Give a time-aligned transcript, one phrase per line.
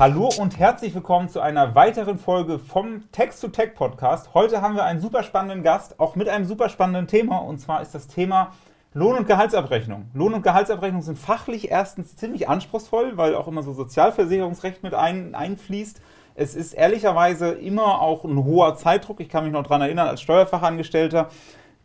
[0.00, 4.34] Hallo und herzlich willkommen zu einer weiteren Folge vom Text-to-Tech Podcast.
[4.34, 7.38] Heute haben wir einen super spannenden Gast, auch mit einem super spannenden Thema.
[7.38, 8.50] Und zwar ist das Thema
[8.92, 10.10] Lohn- und Gehaltsabrechnung.
[10.12, 15.36] Lohn- und Gehaltsabrechnung sind fachlich erstens ziemlich anspruchsvoll, weil auch immer so Sozialversicherungsrecht mit ein,
[15.36, 16.00] einfließt.
[16.34, 19.20] Es ist ehrlicherweise immer auch ein hoher Zeitdruck.
[19.20, 21.28] Ich kann mich noch daran erinnern, als Steuerfachangestellter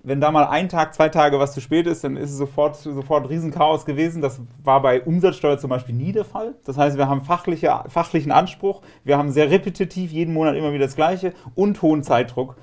[0.02, 2.78] wenn da mal ein Tag, zwei Tage was zu spät ist, dann ist es sofort,
[2.78, 4.22] sofort Riesenchaos gewesen.
[4.22, 6.56] Das war bei Umsatzsteuer zum Beispiel nie der Fall.
[6.66, 10.86] Das heißt, wir haben fachliche, fachlichen Anspruch, wir haben sehr repetitiv jeden Monat immer wieder
[10.86, 12.56] das Gleiche und hohen Zeitdruck.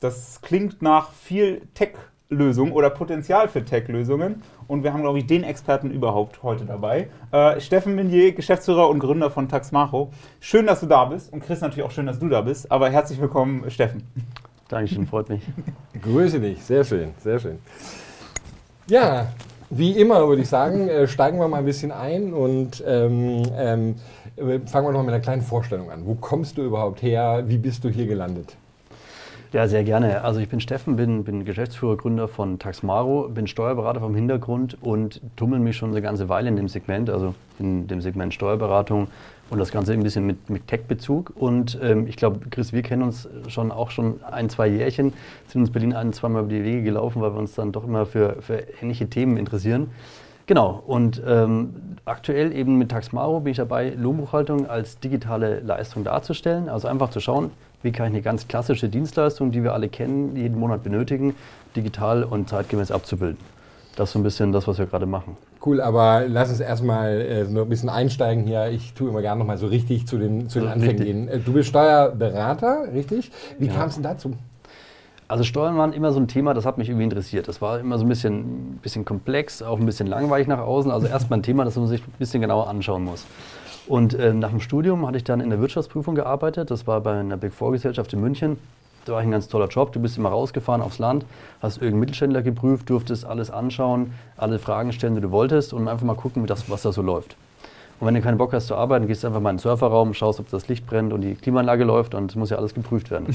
[0.00, 4.42] Das klingt nach viel Tech-Lösungen oder Potenzial für Tech-Lösungen.
[4.66, 7.10] Und wir haben, glaube ich, den Experten überhaupt heute dabei.
[7.32, 10.12] Äh, Steffen Minier, Geschäftsführer und Gründer von Taxmaro.
[10.38, 11.30] Schön, dass du da bist.
[11.30, 12.72] Und Chris, natürlich auch schön, dass du da bist.
[12.72, 14.04] Aber herzlich willkommen, Steffen.
[14.70, 15.42] Dankeschön, freut mich.
[16.02, 17.58] Grüße dich, sehr schön, sehr schön.
[18.86, 19.26] Ja,
[19.68, 23.94] wie immer würde ich sagen, äh, steigen wir mal ein bisschen ein und ähm, ähm,
[24.66, 26.06] fangen wir noch mit einer kleinen Vorstellung an.
[26.06, 27.42] Wo kommst du überhaupt her?
[27.46, 28.56] Wie bist du hier gelandet?
[29.52, 30.22] Ja, sehr gerne.
[30.22, 35.20] Also ich bin Steffen, bin, bin Geschäftsführer, Gründer von Taxmaro, bin Steuerberater vom Hintergrund und
[35.34, 39.08] tummel mich schon eine ganze Weile in dem Segment, also in dem Segment Steuerberatung
[39.50, 41.32] und das Ganze ein bisschen mit, mit Tech-Bezug.
[41.34, 45.12] Und ähm, ich glaube, Chris, wir kennen uns schon auch schon ein, zwei Jährchen,
[45.48, 48.06] sind uns Berlin ein, zweimal über die Wege gelaufen, weil wir uns dann doch immer
[48.06, 49.90] für, für ähnliche Themen interessieren.
[50.46, 56.68] Genau, und ähm, aktuell eben mit Taxmaro bin ich dabei, Lohnbuchhaltung als digitale Leistung darzustellen.
[56.68, 57.50] Also einfach zu schauen,
[57.82, 61.34] wie kann ich eine ganz klassische Dienstleistung, die wir alle kennen, jeden Monat benötigen,
[61.76, 63.38] digital und zeitgemäß abzubilden.
[63.96, 65.36] Das ist so ein bisschen das, was wir gerade machen.
[65.64, 68.68] Cool, aber lass uns erstmal äh, noch ein bisschen einsteigen hier.
[68.68, 71.28] Ich tue immer gerne nochmal so richtig zu den, zu den Anfängen gehen.
[71.28, 73.30] Äh, du bist Steuerberater, richtig?
[73.58, 73.74] Wie ja.
[73.74, 74.32] kam es denn dazu?
[75.28, 77.46] Also Steuern waren immer so ein Thema, das hat mich irgendwie interessiert.
[77.46, 80.90] Das war immer so ein bisschen, bisschen komplex, auch ein bisschen langweilig nach außen.
[80.90, 83.26] Also erstmal ein Thema, das man sich ein bisschen genauer anschauen muss.
[83.86, 86.70] Und äh, nach dem Studium hatte ich dann in der Wirtschaftsprüfung gearbeitet.
[86.70, 88.58] Das war bei einer Big Four Gesellschaft in München.
[89.04, 89.92] Das war ein ganz toller Job.
[89.92, 91.24] Du bist immer rausgefahren aufs Land,
[91.60, 96.04] hast irgendeinen Mittelständler geprüft, durftest alles anschauen, alle Fragen stellen, die du wolltest und einfach
[96.04, 97.36] mal gucken, das, was da so läuft.
[98.00, 100.14] Und wenn du keinen Bock hast zu arbeiten, gehst du einfach mal in den Surferraum,
[100.14, 103.10] schaust, ob das Licht brennt und die Klimaanlage läuft und es muss ja alles geprüft
[103.10, 103.26] werden.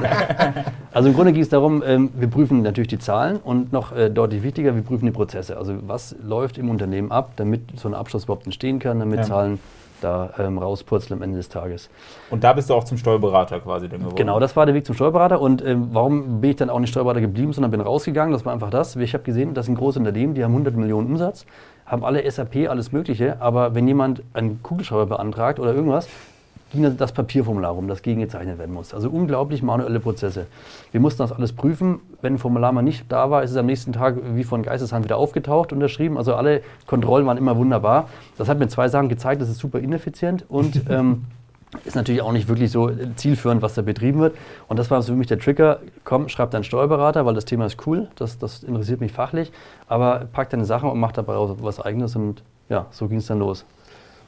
[0.92, 4.08] also im Grunde ging es darum, ähm, wir prüfen natürlich die Zahlen und noch äh,
[4.08, 5.58] deutlich wichtiger, wir prüfen die Prozesse.
[5.58, 9.24] Also was läuft im Unternehmen ab, damit so ein Abschluss überhaupt entstehen kann, damit ja.
[9.24, 9.58] Zahlen
[10.04, 11.90] da ähm, rauspurzeln am Ende des Tages.
[12.30, 14.16] Und da bist du auch zum Steuerberater quasi dann geworden?
[14.16, 15.40] Genau, das war der Weg zum Steuerberater.
[15.40, 18.32] Und ähm, warum bin ich dann auch nicht Steuerberater geblieben, sondern bin rausgegangen?
[18.32, 18.94] Das war einfach das.
[18.96, 21.46] Ich habe gesehen, das sind große Unternehmen, die haben 100 Millionen Umsatz,
[21.86, 23.40] haben alle SAP, alles Mögliche.
[23.40, 26.08] Aber wenn jemand einen Kugelschreiber beantragt oder irgendwas,
[26.74, 28.92] ging das Papierformular rum, das gegengezeichnet werden muss.
[28.92, 30.46] Also unglaublich manuelle Prozesse.
[30.92, 32.00] Wir mussten das alles prüfen.
[32.20, 35.04] Wenn ein Formular mal nicht da war, ist es am nächsten Tag wie von Geisteshand
[35.04, 36.18] wieder aufgetaucht, unterschrieben.
[36.18, 38.08] Also alle Kontrollen waren immer wunderbar.
[38.36, 41.24] Das hat mir zwei Sachen gezeigt, das ist super ineffizient und ähm,
[41.84, 44.36] ist natürlich auch nicht wirklich so zielführend, was da betrieben wird.
[44.68, 45.80] Und das war für mich der Trigger.
[46.04, 49.52] Komm, schreib deinen Steuerberater, weil das Thema ist cool, das, das interessiert mich fachlich,
[49.88, 53.26] aber pack deine Sachen und mach dabei auch was Eigenes und ja, so ging es
[53.26, 53.64] dann los.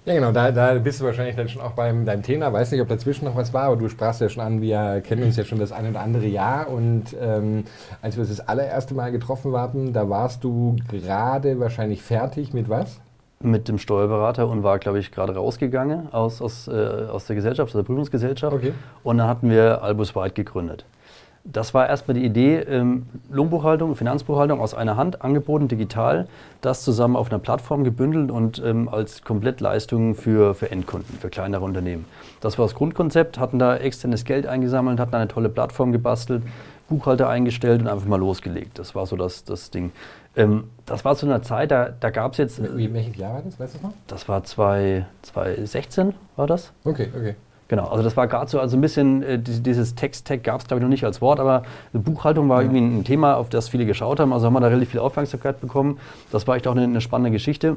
[0.07, 2.53] Ja, genau, da, da bist du wahrscheinlich dann schon auch beim deinem Thema.
[2.53, 5.25] Weiß nicht, ob dazwischen noch was war, aber du sprachst ja schon an, wir kennen
[5.25, 6.71] uns ja schon das eine oder andere Jahr.
[6.71, 7.65] Und ähm,
[8.03, 13.01] als wir das allererste Mal getroffen waren, da warst du gerade wahrscheinlich fertig mit was?
[13.41, 17.71] Mit dem Steuerberater und war, glaube ich, gerade rausgegangen aus, aus, äh, aus der Gesellschaft,
[17.71, 18.55] aus der Prüfungsgesellschaft.
[18.55, 18.75] Okay.
[19.03, 20.85] Und dann hatten wir Albus White gegründet.
[21.53, 26.27] Das war erstmal die Idee, ähm, Lohnbuchhaltung, Finanzbuchhaltung aus einer Hand angeboten, digital,
[26.61, 31.65] das zusammen auf einer Plattform gebündelt und ähm, als Komplettleistung für, für Endkunden, für kleinere
[31.65, 32.05] Unternehmen.
[32.41, 36.43] Das war das Grundkonzept, hatten da externes Geld eingesammelt, hatten eine tolle Plattform gebastelt,
[36.89, 38.79] Buchhalter eingestellt und einfach mal losgelegt.
[38.79, 39.93] Das war so das, das Ding.
[40.37, 42.77] Ähm, das war zu einer Zeit, da, da gab es jetzt.
[42.77, 43.59] Wie, welches Jahr war das?
[43.59, 43.93] Weißt du noch?
[44.07, 46.73] Das war 2016, war das?
[46.85, 47.35] Okay, okay.
[47.69, 50.79] Genau, also das war gerade so, also ein bisschen, äh, dieses Text-Tag gab es glaube
[50.79, 52.69] ich noch nicht als Wort, aber Buchhaltung war ja.
[52.69, 55.61] irgendwie ein Thema, auf das viele geschaut haben, also haben wir da relativ viel Aufmerksamkeit
[55.61, 55.99] bekommen.
[56.31, 57.77] Das war echt auch eine, eine spannende Geschichte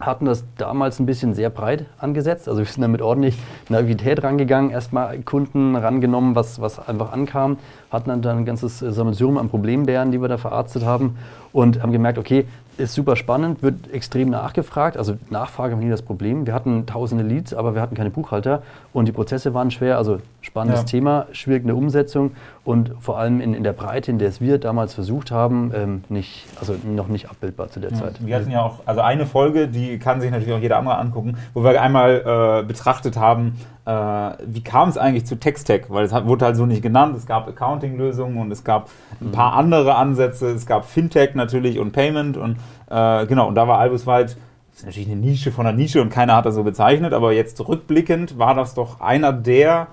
[0.00, 2.48] hatten das damals ein bisschen sehr breit angesetzt.
[2.48, 3.36] Also wir sind damit ordentlich
[3.68, 7.58] Naivität rangegangen, erstmal Kunden rangenommen, was, was einfach ankam,
[7.90, 11.16] hatten dann ein ganzes Sammelsurium an Problembären, die wir da verarztet haben
[11.52, 12.46] und haben gemerkt, okay,
[12.78, 14.96] ist super spannend, wird extrem nachgefragt.
[14.96, 16.46] Also Nachfrage war nie das Problem.
[16.46, 18.62] Wir hatten tausende Leads, aber wir hatten keine Buchhalter
[18.92, 19.98] und die Prozesse waren schwer.
[19.98, 20.86] Also spannendes ja.
[20.86, 22.32] Thema, schwierig in der Umsetzung
[22.64, 26.04] und vor allem in, in der Breite, in der es wir damals versucht haben, ähm,
[26.08, 27.96] nicht, also noch nicht abbildbar zu der ja.
[27.96, 28.24] Zeit.
[28.24, 31.36] Wir hatten ja auch, also eine Folge, die kann sich natürlich auch jeder andere angucken,
[31.54, 35.86] wo wir einmal äh, betrachtet haben, äh, wie kam es eigentlich zu TextTech?
[35.88, 37.16] Weil es hat, wurde halt so nicht genannt.
[37.16, 38.90] Es gab Accounting-Lösungen und es gab
[39.20, 39.58] ein paar mhm.
[39.58, 40.48] andere Ansätze.
[40.50, 42.56] Es gab Fintech natürlich und Payment und
[42.90, 43.48] äh, genau.
[43.48, 44.36] Und da war Albus Wald
[44.74, 47.32] das ist natürlich eine Nische von einer Nische und keiner hat das so bezeichnet, aber
[47.32, 49.86] jetzt rückblickend war das doch einer der,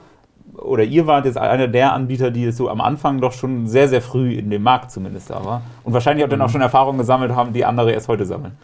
[0.61, 3.87] oder ihr wart jetzt einer der Anbieter, die es so am Anfang doch schon sehr,
[3.87, 5.61] sehr früh in dem Markt zumindest da war.
[5.83, 8.57] Und wahrscheinlich auch dann auch schon Erfahrungen gesammelt haben, die andere erst heute sammeln.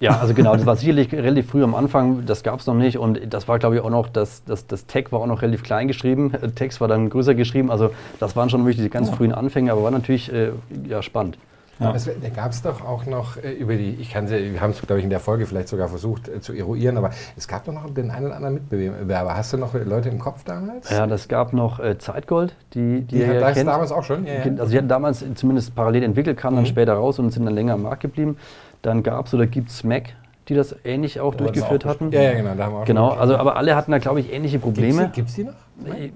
[0.00, 2.98] Ja, also genau, das war sicherlich relativ früh am Anfang, das gab es noch nicht
[2.98, 5.62] und das war, glaube ich, auch noch, das, das, das Tech war auch noch relativ
[5.62, 9.32] klein geschrieben, Text war dann größer geschrieben, also das waren schon wirklich die ganz frühen
[9.32, 10.50] Anfänge, aber war natürlich äh,
[10.88, 11.38] ja, spannend.
[11.82, 11.94] Ja.
[11.94, 14.70] Es, da gab es doch auch noch äh, über die, ich kann sie, wir haben
[14.70, 17.64] es, glaube ich, in der Folge vielleicht sogar versucht äh, zu eruieren, aber es gab
[17.64, 19.36] doch noch den einen oder anderen Mitbewerber.
[19.36, 20.90] Hast du noch Leute im Kopf damals?
[20.90, 23.68] Ja, das gab noch äh, Zeitgold, die, die, die hat kennt.
[23.68, 24.26] damals auch schon?
[24.26, 24.40] Ja, ja.
[24.58, 26.60] Also die hatten damals zumindest parallel entwickelt, kamen mhm.
[26.60, 28.36] dann später raus und sind dann länger am Markt geblieben.
[28.82, 30.14] Dann gab es oder gibt es Mac,
[30.48, 32.10] die das ähnlich auch da durchgeführt auch hatten.
[32.10, 32.54] Ja, ja, genau.
[32.54, 35.10] Da haben wir auch genau, also aber alle hatten da, glaube ich, ähnliche Probleme.
[35.14, 35.54] Gibt es die noch?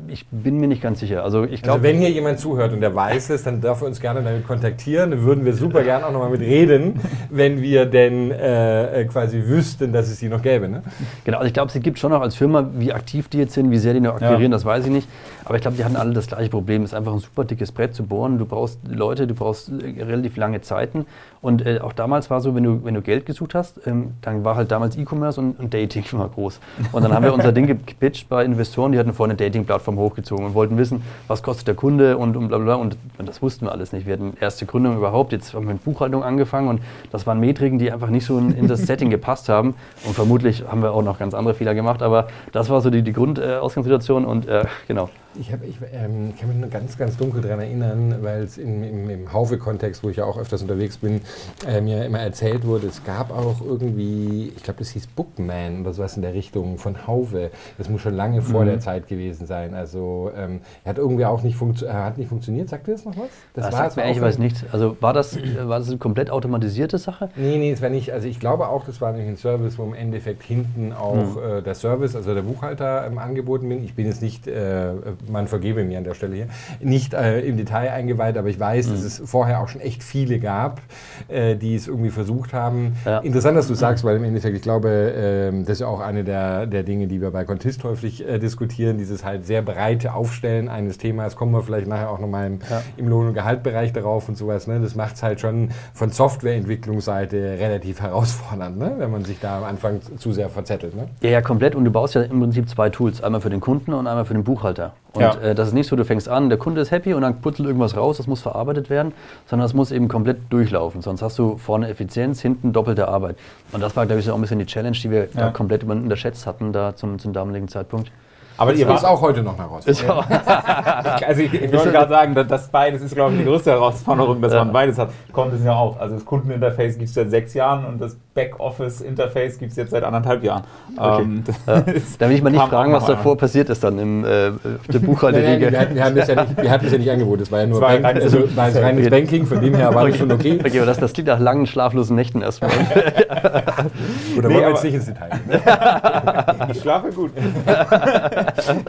[0.09, 1.25] Ich bin mir nicht ganz sicher.
[1.25, 3.89] Also, ich glaub, also wenn hier jemand zuhört und der weiß es, dann darf er
[3.89, 5.11] uns gerne damit kontaktieren.
[5.11, 9.93] Dann würden wir super gerne auch nochmal mit reden, wenn wir denn äh, quasi wüssten,
[9.93, 10.69] dass es die noch gäbe.
[10.69, 10.83] Ne?
[11.25, 13.71] Genau, also ich glaube, es gibt schon noch als Firma, wie aktiv die jetzt sind,
[13.71, 14.57] wie sehr die noch akquirieren, ja.
[14.57, 15.09] das weiß ich nicht.
[15.45, 16.83] Aber ich glaube, die hatten alle das gleiche Problem.
[16.83, 18.37] Es ist einfach ein super dickes Brett zu bohren.
[18.37, 21.07] Du brauchst Leute, du brauchst äh, relativ lange Zeiten.
[21.41, 24.45] Und äh, auch damals war so, wenn du, wenn du Geld gesucht hast, ähm, dann
[24.45, 26.59] war halt damals E-Commerce und, und, Dating immer groß.
[26.91, 30.47] Und dann haben wir unser Ding gepitcht bei Investoren, die hatten vorne eine Dating-Plattform hochgezogen
[30.47, 32.75] und wollten wissen, was kostet der Kunde und, und bla bla.
[32.75, 34.07] Und, und das wussten wir alles nicht.
[34.07, 35.33] Wir hatten erste Gründung überhaupt.
[35.33, 36.81] Jetzt haben wir mit Buchhaltung angefangen und
[37.11, 39.75] das waren Metriken, die einfach nicht so in, in das Setting gepasst haben.
[40.07, 42.03] Und vermutlich haben wir auch noch ganz andere Fehler gemacht.
[42.03, 45.09] Aber das war so die, die Grundausgangssituation äh, und äh, genau.
[45.39, 48.83] Ich, hab, ich ähm, kann mich nur ganz, ganz dunkel daran erinnern, weil es im,
[48.83, 51.21] im, im Haufe-Kontext, wo ich ja auch öfters unterwegs bin,
[51.67, 55.93] äh, mir immer erzählt wurde, es gab auch irgendwie, ich glaube, das hieß Bookman oder
[55.93, 57.51] sowas in der Richtung von Haufe.
[57.79, 58.67] Das muss schon lange vor mhm.
[58.67, 59.75] der Zeit gewesen sein.
[59.75, 62.69] Also ähm, hat irgendwie auch nicht, funktio hat nicht funktioniert.
[62.69, 63.29] Sagt ihr das noch was?
[63.55, 64.17] Das, das war es.
[64.17, 64.65] Ich weiß nicht.
[64.73, 67.31] Also war das, war das eine komplett automatisierte Sache?
[67.37, 68.13] Nee, nee, es war nicht.
[68.13, 71.59] Also ich glaube auch, das war nämlich ein Service, wo im Endeffekt hinten auch mhm.
[71.59, 73.85] äh, der Service, also der Buchhalter ähm, angeboten bin.
[73.85, 74.93] Ich bin jetzt nicht äh,
[75.31, 76.47] man vergebe mir an der Stelle hier,
[76.81, 78.93] nicht äh, im Detail eingeweiht, aber ich weiß, mhm.
[78.93, 80.81] dass es vorher auch schon echt viele gab,
[81.29, 82.97] äh, die es irgendwie versucht haben.
[83.05, 83.19] Ja.
[83.19, 86.25] Interessant, dass du sagst, weil im Endeffekt, ich glaube, äh, das ist ja auch eine
[86.25, 90.69] der, der Dinge, die wir bei Contist häufig äh, diskutieren, dieses halt sehr breite Aufstellen
[90.69, 92.83] eines Themas, kommen wir vielleicht nachher auch nochmal im, ja.
[92.97, 94.67] im Lohn- und Gehaltbereich darauf und sowas.
[94.67, 94.81] Ne?
[94.81, 98.95] Das macht es halt schon von Softwareentwicklungsseite relativ herausfordernd, ne?
[98.99, 100.95] wenn man sich da am Anfang zu sehr verzettelt.
[100.95, 101.09] Ne?
[101.21, 101.75] Ja, ja, komplett.
[101.75, 104.35] Und du baust ja im Prinzip zwei Tools, einmal für den Kunden und einmal für
[104.35, 104.95] den Buchhalter.
[105.17, 105.35] Und ja.
[105.39, 107.67] äh, das ist nicht so, du fängst an, der Kunde ist happy und dann putzelt
[107.67, 109.13] irgendwas raus, das muss verarbeitet werden,
[109.47, 111.01] sondern das muss eben komplett durchlaufen.
[111.03, 113.37] Sonst hast du vorne Effizienz, hinten doppelte Arbeit.
[113.73, 115.29] Und das war, glaube ich, so auch ein bisschen die Challenge, die wir ja.
[115.35, 118.11] da komplett unterschätzt hatten, da zum, zum damaligen Zeitpunkt.
[118.59, 120.25] Aber das ihr ist auch heute noch eine Herausforderung.
[121.27, 124.53] also ich, ich wollte gerade sagen, das beides ist, glaube ich, die größte Herausforderung, dass
[124.53, 124.65] ja.
[124.65, 125.11] man beides hat.
[125.33, 125.99] Konnte es ja auch.
[125.99, 130.05] Also das Kundeninterface gibt es seit sechs Jahren und das Backoffice-Interface gibt es jetzt seit
[130.05, 130.63] anderthalb Jahren.
[130.97, 131.23] Okay.
[131.23, 131.85] Ähm, ja.
[132.19, 133.39] Da will ich mal nicht fragen, was davor an.
[133.39, 134.53] passiert ist dann im äh,
[134.93, 135.73] der Buchhalterwege.
[135.73, 137.67] wir, hatten, wir, hatten ja nicht, wir hatten es ja nicht angeboten, es war ja
[137.67, 140.59] nur war Bank, also, war reines Banking, von dem her war das schon okay.
[140.61, 142.71] Okay, aber das, das klingt nach langen, schlaflosen Nächten erstmal.
[144.37, 145.31] Oder nee, wollen wir jetzt nicht ins Detail?
[146.73, 147.33] ich schlafe gut.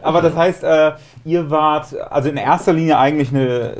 [0.01, 0.91] aber das heißt, äh,
[1.23, 3.73] ihr wart, also in erster Linie eigentlich eine,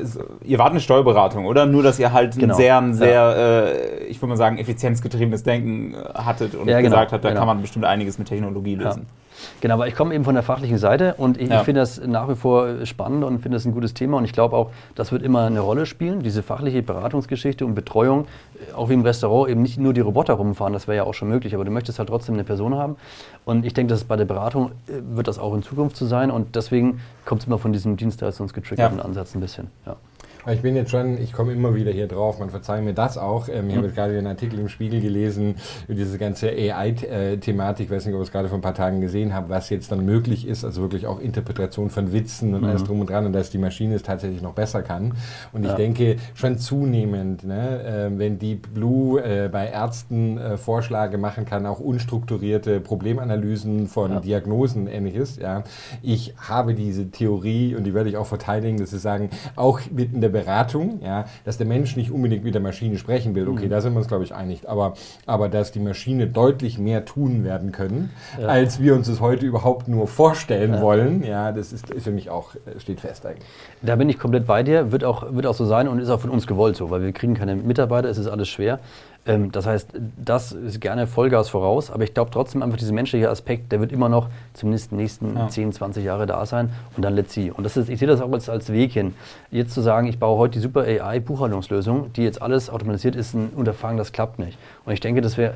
[0.44, 1.66] ihr wart eine Steuerberatung, oder?
[1.66, 2.54] Nur, dass ihr halt genau.
[2.54, 3.34] ein sehr, ein sehr, ja.
[3.34, 5.56] äh, ich würde mal sagen, effizienzgetriebenes Denken
[6.13, 6.95] hattet und ja, genau.
[6.95, 7.42] gesagt habt, da genau.
[7.42, 9.04] kann man bestimmt einiges mit Technologie lösen.
[9.04, 9.28] Ja.
[9.61, 11.59] Genau, aber ich komme eben von der fachlichen Seite und ich, ja.
[11.59, 14.33] ich finde das nach wie vor spannend und finde das ein gutes Thema und ich
[14.33, 18.90] glaube auch, das wird immer eine Rolle spielen, diese fachliche Beratungsgeschichte und Betreuung, äh, auch
[18.90, 21.54] wie im Restaurant, eben nicht nur die Roboter rumfahren, das wäre ja auch schon möglich,
[21.54, 22.95] aber du möchtest halt trotzdem eine Person haben
[23.45, 26.31] und ich denke, dass bei der Beratung äh, wird das auch in Zukunft so sein
[26.31, 28.99] und deswegen kommt es immer von diesem dienstleistungsgetriggerten.
[28.99, 29.68] Ansatz ein bisschen.
[29.85, 29.95] Ja.
[30.49, 33.49] Ich bin jetzt schon, ich komme immer wieder hier drauf, man verzeiht mir das auch.
[33.49, 35.56] Ähm, ich habe jetzt gerade einen Artikel im Spiegel gelesen
[35.87, 39.01] über diese ganze AI-Thematik, ich weiß nicht, ob ich es gerade vor ein paar Tagen
[39.01, 42.68] gesehen habe, was jetzt dann möglich ist, also wirklich auch Interpretation von Witzen und mhm.
[42.68, 45.16] alles drum und dran und dass die Maschine es tatsächlich noch besser kann.
[45.51, 45.71] Und ja.
[45.71, 51.44] ich denke schon zunehmend, ne, äh, wenn Deep Blue äh, bei Ärzten äh, Vorschläge machen
[51.44, 54.19] kann, auch unstrukturierte Problemanalysen von ja.
[54.21, 55.63] Diagnosen ähnliches, ja.
[56.01, 60.13] Ich habe diese Theorie und die werde ich auch verteidigen, dass sie sagen, auch mit
[60.13, 63.48] in der Beratung, ja, dass der Mensch nicht unbedingt mit der Maschine sprechen will.
[63.48, 63.70] Okay, mhm.
[63.70, 64.70] da sind wir uns, glaube ich, einig.
[64.70, 64.94] Aber,
[65.26, 68.48] aber dass die Maschine deutlich mehr tun werden können, ja.
[68.48, 70.82] als wir uns es heute überhaupt nur vorstellen ja.
[70.82, 73.48] wollen, ja, das ist, ist für mich auch, äh, steht fest eigentlich.
[73.82, 76.20] Da bin ich komplett bei dir, wird auch, wird auch so sein und ist auch
[76.20, 78.80] von uns gewollt so, weil wir kriegen keine Mitarbeiter, es ist alles schwer.
[79.28, 79.90] Ähm, das heißt,
[80.24, 83.92] das ist gerne Vollgas voraus, aber ich glaube trotzdem einfach dieser menschliche Aspekt, der wird
[83.92, 85.50] immer noch zumindest die nächsten ja.
[85.50, 87.52] 10, 20 Jahre da sein und dann let's see.
[87.52, 89.14] Und das ist, ich sehe das auch als, als Weg hin.
[89.52, 93.50] Jetzt zu sagen, ich baue heute die super AI-Buchhaltungslösung, die jetzt alles automatisiert ist, ein
[93.56, 94.57] Unterfangen, das klappt nicht.
[94.86, 95.56] Und ich denke, dass wir,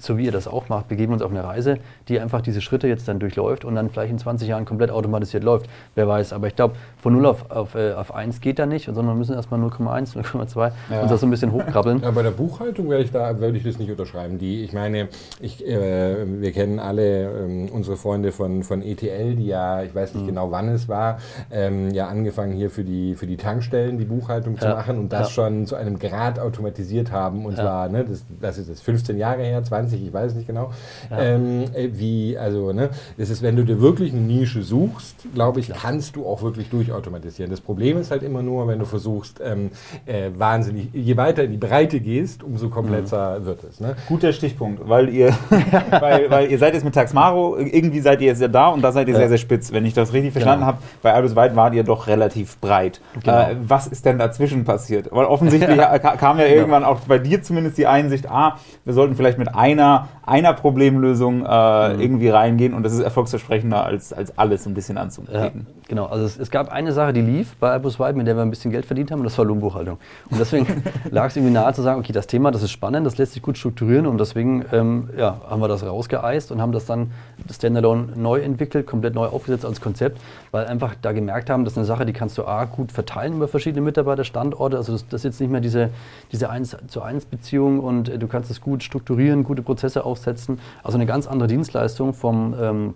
[0.00, 2.88] so wie ihr das auch macht, begeben uns auf eine Reise, die einfach diese Schritte
[2.88, 5.70] jetzt dann durchläuft und dann vielleicht in 20 Jahren komplett automatisiert läuft.
[5.94, 6.32] Wer weiß.
[6.32, 9.14] Aber ich glaube, von 0 auf, auf, äh, auf 1 geht da nicht, sondern wir
[9.14, 11.00] müssen erstmal 0,1, 0,2 ja.
[11.02, 12.02] uns das so ein bisschen hochkrabbeln.
[12.02, 14.38] Ja, bei der Buchhaltung werde ich, da, werde ich das nicht unterschreiben.
[14.38, 15.08] Die, ich meine,
[15.40, 20.14] ich, äh, wir kennen alle äh, unsere Freunde von, von ETL, die ja, ich weiß
[20.14, 20.28] nicht mhm.
[20.28, 21.18] genau wann es war,
[21.50, 24.60] ähm, ja angefangen hier für die, für die Tankstellen die Buchhaltung ja.
[24.60, 25.34] zu machen und das ja.
[25.34, 27.44] schon zu einem Grad automatisiert haben.
[27.44, 30.72] Und zwar, ne, das, das ist jetzt 15 Jahre her, 20, ich weiß nicht genau.
[31.10, 35.60] Ähm, äh, wie, also, ne, das ist, wenn du dir wirklich eine Nische suchst, glaube
[35.60, 37.50] ich, kannst du auch wirklich durchautomatisieren.
[37.50, 39.70] Das Problem ist halt immer nur, wenn du versuchst, ähm,
[40.06, 43.44] äh, wahnsinnig, je weiter in die Breite gehst, umso kompletter mhm.
[43.44, 43.80] wird es.
[43.80, 43.96] Ne?
[44.08, 45.32] Guter Stichpunkt, weil ihr,
[46.00, 48.92] weil, weil ihr seid jetzt mit Taxmaro, irgendwie seid ihr jetzt ja da und da
[48.92, 49.20] seid ihr ja.
[49.20, 49.72] sehr, sehr spitz.
[49.72, 50.74] Wenn ich das richtig verstanden genau.
[50.74, 53.00] habe, bei Albus Weit wart ihr doch relativ breit.
[53.22, 53.40] Genau.
[53.40, 55.08] Äh, was ist denn dazwischen passiert?
[55.10, 55.78] Weil offensichtlich
[56.18, 60.08] kam ja irgendwann auch bei dir zumindest die Einsicht, ah, wir sollten vielleicht mit einer,
[60.24, 62.00] einer Problemlösung äh, mhm.
[62.00, 65.66] irgendwie reingehen und das ist erfolgsversprechender als, als alles ein bisschen anzubieten.
[65.66, 68.36] Ja, genau, also es, es, gab eine Sache, die lief bei Albus Weit, mit der
[68.36, 69.98] wir ein bisschen Geld verdient haben und das war Lohnbuchhaltung.
[70.30, 70.66] Und deswegen
[71.10, 73.42] lag es irgendwie nahe zu sagen, okay, das Thema, das ist spannend, das lässt sich
[73.42, 77.10] gut strukturieren und deswegen ähm, ja, haben wir das rausgeeist und haben das dann
[77.50, 80.20] Standalone neu entwickelt, komplett neu aufgesetzt als Konzept,
[80.50, 83.34] weil einfach da gemerkt haben, das ist eine Sache, die kannst du A, gut verteilen
[83.34, 85.90] über verschiedene Mitarbeiterstandorte, also das, das ist jetzt nicht mehr diese,
[86.30, 90.60] diese 1 zu 1 Beziehung und äh, du kannst es gut strukturieren, gute Prozesse aufsetzen,
[90.82, 92.94] also eine ganz andere Dienstleistung vom ähm,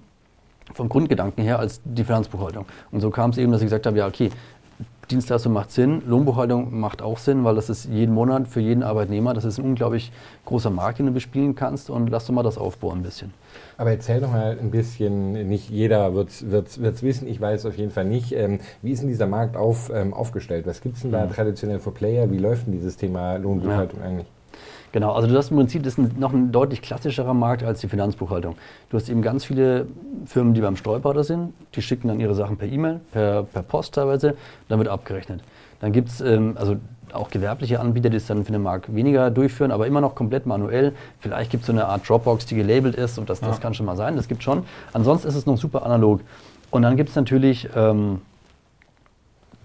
[0.74, 2.66] vom Grundgedanken her als die Finanzbuchhaltung.
[2.90, 4.30] Und so kam es eben, dass ich gesagt habe, ja, okay,
[5.10, 9.34] Dienstleistung macht Sinn, Lohnbuchhaltung macht auch Sinn, weil das ist jeden Monat für jeden Arbeitnehmer,
[9.34, 10.10] das ist ein unglaublich
[10.44, 13.32] großer Markt, den du bespielen kannst und lass doch mal das aufbauen ein bisschen.
[13.78, 17.90] Aber erzähl doch mal ein bisschen, nicht jeder wird es wissen, ich weiß auf jeden
[17.90, 20.66] Fall nicht, ähm, wie ist denn dieser Markt auf, ähm, aufgestellt?
[20.66, 21.30] Was gibt es denn da mhm.
[21.30, 22.30] traditionell für Player?
[22.30, 24.06] Wie läuft denn dieses Thema Lohnbuchhaltung ja.
[24.06, 24.26] eigentlich?
[24.96, 27.82] Genau, also du hast im Prinzip, das ist ein, noch ein deutlich klassischerer Markt als
[27.82, 28.56] die Finanzbuchhaltung.
[28.88, 29.88] Du hast eben ganz viele
[30.24, 33.96] Firmen, die beim Steuerberater sind, die schicken dann ihre Sachen per E-Mail, per, per Post
[33.96, 34.38] teilweise,
[34.70, 35.42] dann wird abgerechnet.
[35.80, 36.76] Dann gibt es ähm, also
[37.12, 40.46] auch gewerbliche Anbieter, die es dann für den Markt weniger durchführen, aber immer noch komplett
[40.46, 40.94] manuell.
[41.20, 43.84] Vielleicht gibt es so eine Art Dropbox, die gelabelt ist und das, das kann schon
[43.84, 44.62] mal sein, das gibt schon.
[44.94, 46.22] Ansonsten ist es noch super analog.
[46.70, 48.22] Und dann gibt es natürlich ähm,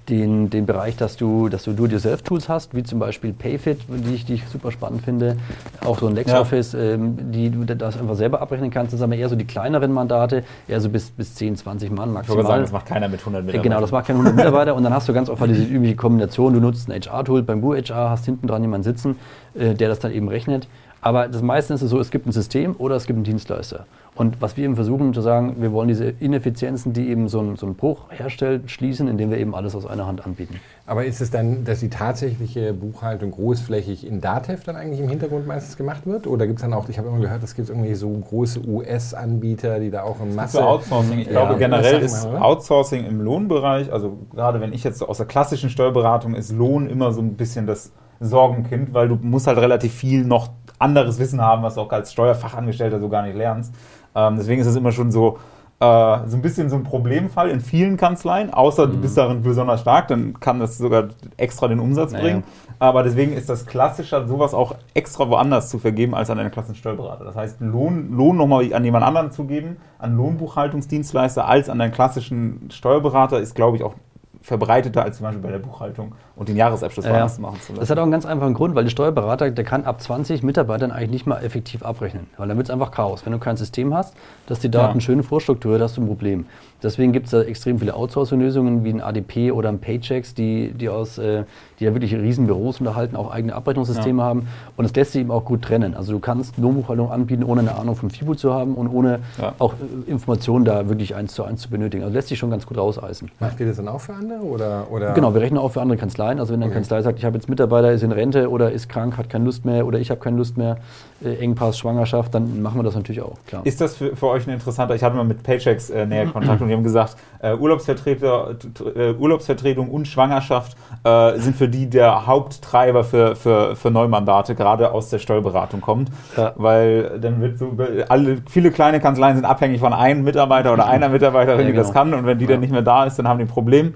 [0.10, 4.26] den, den Bereich, dass du, dass du Do-it-yourself-Tools hast, wie zum Beispiel Payfit, die ich,
[4.26, 5.38] die ich super spannend finde.
[5.86, 6.80] Auch so ein LexOffice, ja.
[6.80, 8.94] ähm, die du das einfach selber abrechnen kannst.
[8.94, 12.12] Das sind aber eher so die kleineren Mandate, eher so bis, bis 10, 20 Mann
[12.12, 12.22] maximal.
[12.24, 13.64] Ich würde sagen, das macht keiner mit 100 Mitarbeitern.
[13.64, 14.76] Genau, das macht keiner 100 Mitarbeiter.
[14.76, 16.54] und dann hast du ganz oft diese übliche Kombination.
[16.54, 19.18] Du nutzt ein HR-Tool beim Bu-HR, hast hinten dran jemanden sitzen,
[19.54, 20.68] äh, der das dann eben rechnet.
[21.02, 23.86] Aber das meiste ist es so, es gibt ein System oder es gibt einen Dienstleister.
[24.14, 27.56] Und was wir eben versuchen zu sagen, wir wollen diese Ineffizienzen, die eben so einen,
[27.56, 30.60] so einen Bruch herstellt, schließen, indem wir eben alles aus einer Hand anbieten.
[30.86, 35.48] Aber ist es dann, dass die tatsächliche Buchhaltung großflächig in Datev dann eigentlich im Hintergrund
[35.48, 36.28] meistens gemacht wird?
[36.28, 39.80] Oder gibt es dann auch, ich habe immer gehört, es gibt irgendwie so große US-Anbieter,
[39.80, 40.58] die da auch in Masse...
[40.58, 41.20] Für Outsourcing.
[41.20, 45.26] Ich ja, glaube generell ist Outsourcing im Lohnbereich, also gerade wenn ich jetzt aus der
[45.26, 49.94] klassischen Steuerberatung, ist Lohn immer so ein bisschen das Sorgenkind, weil du musst halt relativ
[49.94, 50.50] viel noch
[50.82, 53.74] anderes Wissen haben, was du auch als Steuerfachangestellter so gar nicht lernst.
[54.16, 55.38] Ähm, deswegen ist es immer schon so,
[55.80, 58.92] äh, so ein bisschen so ein Problemfall in vielen Kanzleien, außer mhm.
[58.92, 62.24] du bist darin besonders stark, dann kann das sogar extra den Umsatz naja.
[62.24, 62.44] bringen.
[62.78, 66.78] Aber deswegen ist das klassischer, sowas auch extra woanders zu vergeben als an einen klassischen
[66.78, 67.26] Steuerberater.
[67.26, 71.94] Das heißt, Lohn, Lohn nochmal an jemand anderen zu geben, an Lohnbuchhaltungsdienstleister als an einen
[71.94, 73.94] klassischen Steuerberater, ist, glaube ich, auch
[74.42, 77.80] verbreiteter als zum Beispiel bei der Buchhaltung und den Jahresabschluss ja, machen zu lassen.
[77.82, 80.92] Das hat auch einen ganz einfachen Grund, weil der Steuerberater, der kann ab 20 Mitarbeitern
[80.92, 83.24] eigentlich nicht mal effektiv abrechnen, weil dann wird es einfach Chaos.
[83.28, 84.16] Wenn du kein System hast,
[84.48, 85.02] dass die Daten ja.
[85.02, 86.48] schön vorstrukturiert, hast du ein Problem.
[86.84, 90.90] Deswegen gibt es da extrem viele Outsourcing-Lösungen wie ein ADP oder ein Paychecks, die, die,
[90.90, 91.44] aus, äh,
[91.80, 94.28] die ja wirklich riesen Büros unterhalten, auch eigene Abrechnungssysteme ja.
[94.28, 94.48] haben.
[94.78, 95.94] Und es lässt sich eben auch gut trennen.
[95.94, 99.54] Also du kannst Lohnbuchhaltung anbieten, ohne eine Ahnung vom FIBO zu haben und ohne ja.
[99.60, 102.04] auch äh, Informationen da wirklich eins zu eins zu benötigen.
[102.04, 103.30] Also lässt sich schon ganz gut rauseisen.
[103.40, 104.42] Macht ihr das dann auch für andere?
[104.42, 105.14] Oder, oder?
[105.14, 106.31] Genau, wir rechnen auch für andere Kanzleien.
[106.40, 106.76] Also wenn eine okay.
[106.76, 109.66] Kanzlei sagt, ich habe jetzt Mitarbeiter, ist in Rente oder ist krank, hat keine Lust
[109.66, 110.78] mehr oder ich habe keine Lust mehr,
[111.24, 113.38] äh, Engpass, Schwangerschaft, dann machen wir das natürlich auch.
[113.48, 113.66] Klar.
[113.66, 116.62] Ist das für, für euch ein interessanter, ich hatte mal mit Paychecks äh, näher Kontakt
[116.62, 118.56] und die haben gesagt, äh, Urlaubsvertreter,
[118.96, 124.92] äh, Urlaubsvertretung und Schwangerschaft äh, sind für die der Haupttreiber für, für, für Neumandate, gerade
[124.92, 126.10] aus der Steuerberatung kommt.
[126.38, 126.54] Ja.
[126.56, 127.78] Weil dann wird so,
[128.10, 131.82] alle, viele kleine Kanzleien sind abhängig von einem Mitarbeiter oder einer Mitarbeiterin, ja, genau.
[131.82, 132.52] die das kann und wenn die ja.
[132.52, 133.94] dann nicht mehr da ist, dann haben die ein Problem.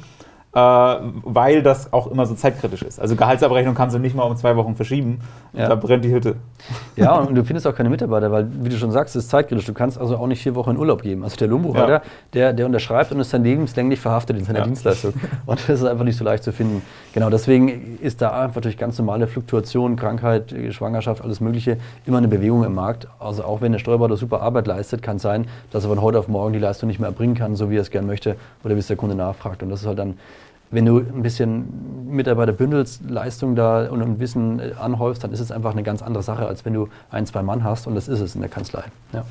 [0.56, 3.00] Äh, weil das auch immer so zeitkritisch ist.
[3.00, 5.20] Also Gehaltsabrechnung kannst du nicht mal um zwei Wochen verschieben.
[5.52, 5.68] Ja.
[5.68, 6.36] Da brennt die Hütte.
[6.96, 9.66] Ja, und du findest auch keine Mitarbeiter, weil, wie du schon sagst, es ist zeitkritisch.
[9.66, 11.26] Du kannst also auch nicht vier Wochen in Urlaub geben.
[11.26, 12.02] Also der Lohnbuchhalter, ja.
[12.34, 14.66] der, der unterschreibt und ist dann lebenslänglich verhaftet in seiner ja.
[14.66, 15.14] Dienstleistung.
[15.46, 16.82] Und das ist einfach nicht so leicht zu finden.
[17.14, 22.30] Genau, deswegen ist da einfach durch ganz normale Fluktuation, Krankheit, Schwangerschaft, alles Mögliche immer eine
[22.30, 23.10] Bewegung im Markt.
[23.20, 26.18] Also auch wenn der Steuerberater super Arbeit leistet, kann es sein, dass er von heute
[26.18, 28.76] auf morgen die Leistung nicht mehr erbringen kann, so wie er es gerne möchte oder
[28.76, 29.62] wie es der Kunde nachfragt.
[29.64, 30.18] Und das ist halt dann
[30.72, 35.52] wenn du ein bisschen Mitarbeiter bündelst, Leistung da und Wissen äh, anhäufst, dann ist es
[35.52, 38.20] einfach eine ganz andere Sache, als wenn du ein, zwei Mann hast und das ist
[38.20, 38.84] es in der Kanzlei.
[39.14, 39.26] Ja.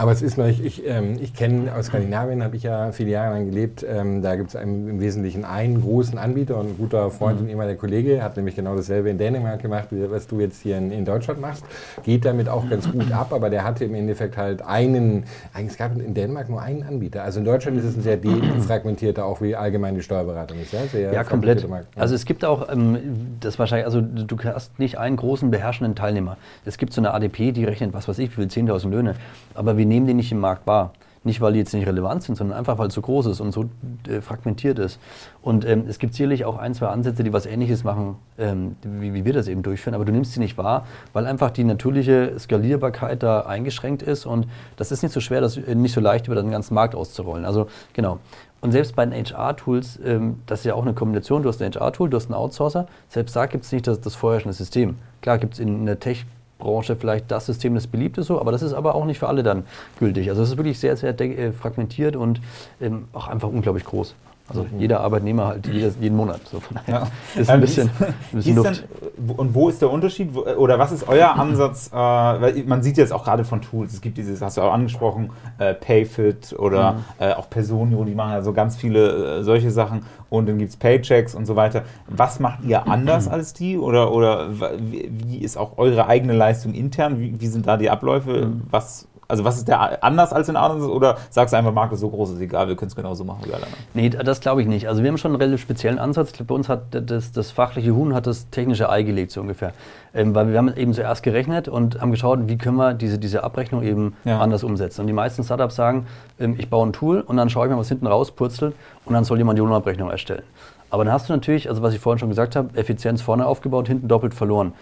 [0.00, 3.10] Aber es ist noch, ich, ich, ähm, ich kenne aus Skandinavien, habe ich ja viele
[3.10, 3.84] Jahre lang gelebt.
[3.86, 7.44] Ähm, da gibt es im Wesentlichen einen großen Anbieter und ein guter Freund mhm.
[7.44, 10.90] und ehemaliger Kollege hat nämlich genau dasselbe in Dänemark gemacht, was du jetzt hier in,
[10.90, 11.66] in, Deutschland machst.
[12.02, 15.94] Geht damit auch ganz gut ab, aber der hatte im Endeffekt halt einen, eigentlich gab
[15.94, 17.22] es in Dänemark nur einen Anbieter.
[17.22, 20.72] Also in Deutschland ist es ein sehr defragmentierter, auch wie allgemein die Steuerberatung ist.
[20.72, 21.60] Ja, sehr ja komplett.
[21.60, 21.82] Ja.
[21.96, 26.38] Also es gibt auch, ähm, das wahrscheinlich, also du hast nicht einen großen beherrschenden Teilnehmer.
[26.64, 29.14] Es gibt so eine ADP, die rechnet, was weiß ich, wie viel 10.000 Löhne.
[29.54, 30.92] Aber wir nehmen den nicht im Markt wahr.
[31.22, 33.52] Nicht, weil die jetzt nicht relevant sind, sondern einfach, weil es so groß ist und
[33.52, 33.66] so
[34.08, 34.98] äh, fragmentiert ist.
[35.42, 39.12] Und ähm, es gibt sicherlich auch ein, zwei Ansätze, die was Ähnliches machen, ähm, wie,
[39.12, 42.38] wie, wir das eben durchführen, aber du nimmst sie nicht wahr, weil einfach die natürliche
[42.38, 46.26] Skalierbarkeit da eingeschränkt ist und das ist nicht so schwer, das äh, nicht so leicht
[46.26, 47.44] über den ganzen Markt auszurollen.
[47.44, 48.18] Also genau.
[48.62, 51.70] Und selbst bei den HR-Tools, ähm, das ist ja auch eine Kombination, du hast ein
[51.70, 54.96] HR-Tool, du hast einen Outsourcer, selbst da gibt es nicht das, das vorherrschende System.
[55.20, 56.24] Klar gibt es in der Tech-
[56.60, 59.42] Branche vielleicht das System, das beliebt so, aber das ist aber auch nicht für alle
[59.42, 59.64] dann
[59.98, 60.28] gültig.
[60.28, 62.40] Also es ist wirklich sehr, sehr äh, fragmentiert und
[62.80, 64.14] ähm, auch einfach unglaublich groß.
[64.50, 64.80] Also mhm.
[64.80, 66.40] jeder Arbeitnehmer halt jedes, jeden Monat.
[66.44, 67.40] So von daher ja.
[67.40, 68.84] ist ein bisschen, ein bisschen Luft.
[69.16, 70.36] Denn, und wo ist der Unterschied?
[70.36, 71.88] Oder was ist euer Ansatz?
[71.92, 74.72] Äh, weil man sieht jetzt auch gerade von Tools, es gibt dieses, hast du auch
[74.72, 76.98] angesprochen, äh, Payfit oder mhm.
[77.20, 80.02] äh, auch Personio, die machen ja so ganz viele äh, solche Sachen.
[80.28, 81.82] Und dann gibt es Paychecks und so weiter.
[82.08, 83.76] Was macht ihr anders als die?
[83.78, 87.18] Oder, oder wie, wie ist auch eure eigene Leistung intern?
[87.18, 88.46] Wie, wie sind da die Abläufe?
[88.46, 88.62] Mhm.
[88.70, 90.90] Was also was ist der anders als in anderen?
[90.90, 93.42] Oder sagst du einfach, Markt ist so groß, ist egal, wir können es genauso machen
[93.44, 93.84] wie alle anderen?
[93.94, 94.88] Nee, das glaube ich nicht.
[94.88, 96.32] Also wir haben schon einen relativ speziellen Ansatz.
[96.42, 99.72] Bei uns hat das, das fachliche Huhn hat das technische Ei gelegt, so ungefähr.
[100.12, 103.44] Ähm, weil wir haben eben zuerst gerechnet und haben geschaut, wie können wir diese, diese
[103.44, 104.40] Abrechnung eben ja.
[104.40, 105.02] anders umsetzen.
[105.02, 106.06] Und die meisten Startups sagen,
[106.38, 109.24] ähm, ich baue ein Tool und dann schaue ich mir, was hinten rauspurzelt und dann
[109.24, 110.42] soll jemand die Lohnabrechnung erstellen.
[110.90, 113.86] Aber dann hast du natürlich, also was ich vorhin schon gesagt habe, Effizienz vorne aufgebaut,
[113.86, 114.72] hinten doppelt verloren.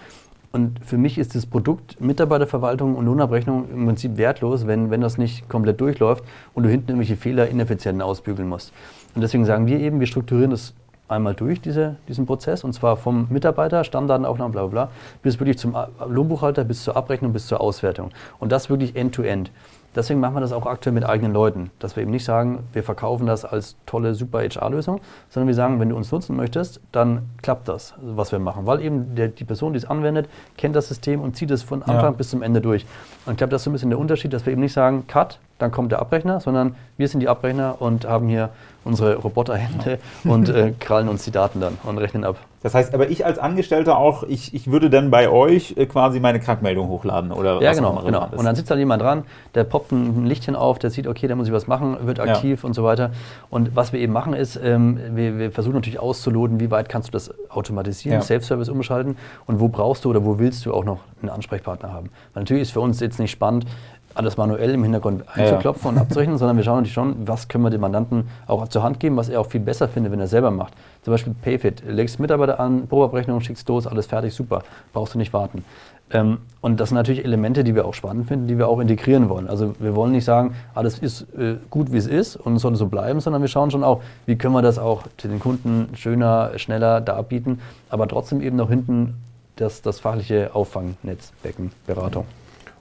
[0.51, 5.19] Und für mich ist das Produkt Mitarbeiterverwaltung und Lohnabrechnung im Prinzip wertlos, wenn, wenn das
[5.19, 8.73] nicht komplett durchläuft und du hinten irgendwelche Fehler ineffizient ausbügeln musst.
[9.15, 10.75] Und deswegen sagen wir eben, wir strukturieren das
[11.07, 14.91] einmal durch, diese, diesen Prozess, und zwar vom Mitarbeiter, Stammdatenaufnahme, bla bla bla,
[15.23, 15.75] bis wirklich zum
[16.07, 18.11] Lohnbuchhalter, bis zur Abrechnung, bis zur Auswertung.
[18.39, 19.49] Und das wirklich end-to-end.
[19.49, 19.53] -End.
[19.95, 22.83] Deswegen machen wir das auch aktuell mit eigenen Leuten, dass wir eben nicht sagen, wir
[22.83, 27.31] verkaufen das als tolle, super HR-Lösung, sondern wir sagen, wenn du uns nutzen möchtest, dann
[27.43, 28.67] klappt das, was wir machen.
[28.67, 31.83] Weil eben der, die Person, die es anwendet, kennt das System und zieht es von
[31.83, 32.11] Anfang ja.
[32.11, 32.87] bis zum Ende durch.
[33.27, 35.07] Und ich glaube, das ist so ein bisschen der Unterschied, dass wir eben nicht sagen,
[35.07, 38.51] Cut, dann kommt der Abrechner, sondern wir sind die Abrechner und haben hier
[38.85, 42.37] unsere Roboterhände und äh, krallen uns die Daten dann und rechnen ab.
[42.63, 46.19] Das heißt, aber ich als Angestellter auch, ich, ich würde dann bei euch äh, quasi
[46.19, 48.25] meine Krankmeldung hochladen oder ja, was genau, auch immer genau.
[48.27, 48.39] Ist.
[48.39, 51.37] Und dann sitzt da jemand dran, der poppt ein Lichtchen auf, der sieht, okay, da
[51.37, 52.67] muss ich was machen, wird aktiv ja.
[52.67, 53.11] und so weiter.
[53.49, 57.09] Und was wir eben machen ist, ähm, wir, wir, versuchen natürlich auszuloten, wie weit kannst
[57.09, 58.23] du das automatisieren, ja.
[58.23, 59.17] Self-Service umschalten
[59.47, 62.11] und wo brauchst du oder wo willst du auch noch einen Ansprechpartner haben.
[62.35, 63.67] Weil natürlich ist für uns jetzt nicht spannend,
[64.15, 65.91] alles manuell im Hintergrund einzuklopfen ja.
[65.91, 69.01] und abzurechnen, sondern wir schauen natürlich schon, was können wir dem Mandanten auch zur Hand
[69.01, 70.75] geben, was er auch viel besser findet, wenn er selber macht.
[71.03, 75.33] Zum Beispiel Payfit, legst Mitarbeiter an, Probeabrechnung, schickst los, alles fertig, super, brauchst du nicht
[75.33, 75.65] warten.
[76.11, 79.29] Ähm, und das sind natürlich Elemente, die wir auch spannend finden, die wir auch integrieren
[79.29, 79.47] wollen.
[79.47, 82.75] Also wir wollen nicht sagen, alles ist äh, gut, wie es ist und es soll
[82.77, 86.53] so bleiben, sondern wir schauen schon auch, wie können wir das auch den Kunden schöner,
[86.57, 89.15] schneller darbieten, aber trotzdem eben noch hinten
[89.57, 92.25] das, das fachliche Auffangnetz, Becken, Beratung.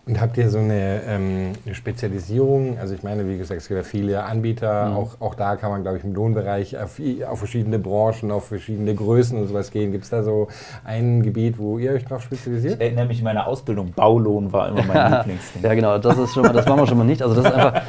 [0.07, 2.77] Und habt ihr so eine, ähm, eine, Spezialisierung?
[2.79, 4.89] Also ich meine, wie gesagt, es gibt ja viele Anbieter.
[4.89, 4.95] Mhm.
[4.95, 8.95] Auch, auch da kann man, glaube ich, im Lohnbereich auf, auf, verschiedene Branchen, auf verschiedene
[8.95, 9.91] Größen und sowas gehen.
[9.91, 10.47] Gibt es da so
[10.85, 12.75] ein Gebiet, wo ihr euch drauf spezialisiert?
[12.75, 15.63] Ich erinnere mich, in meiner Ausbildung, Baulohn war immer mein Lieblingsding.
[15.63, 17.21] Ja, genau, das ist schon mal, das machen wir schon mal nicht.
[17.21, 17.81] Also das ist einfach,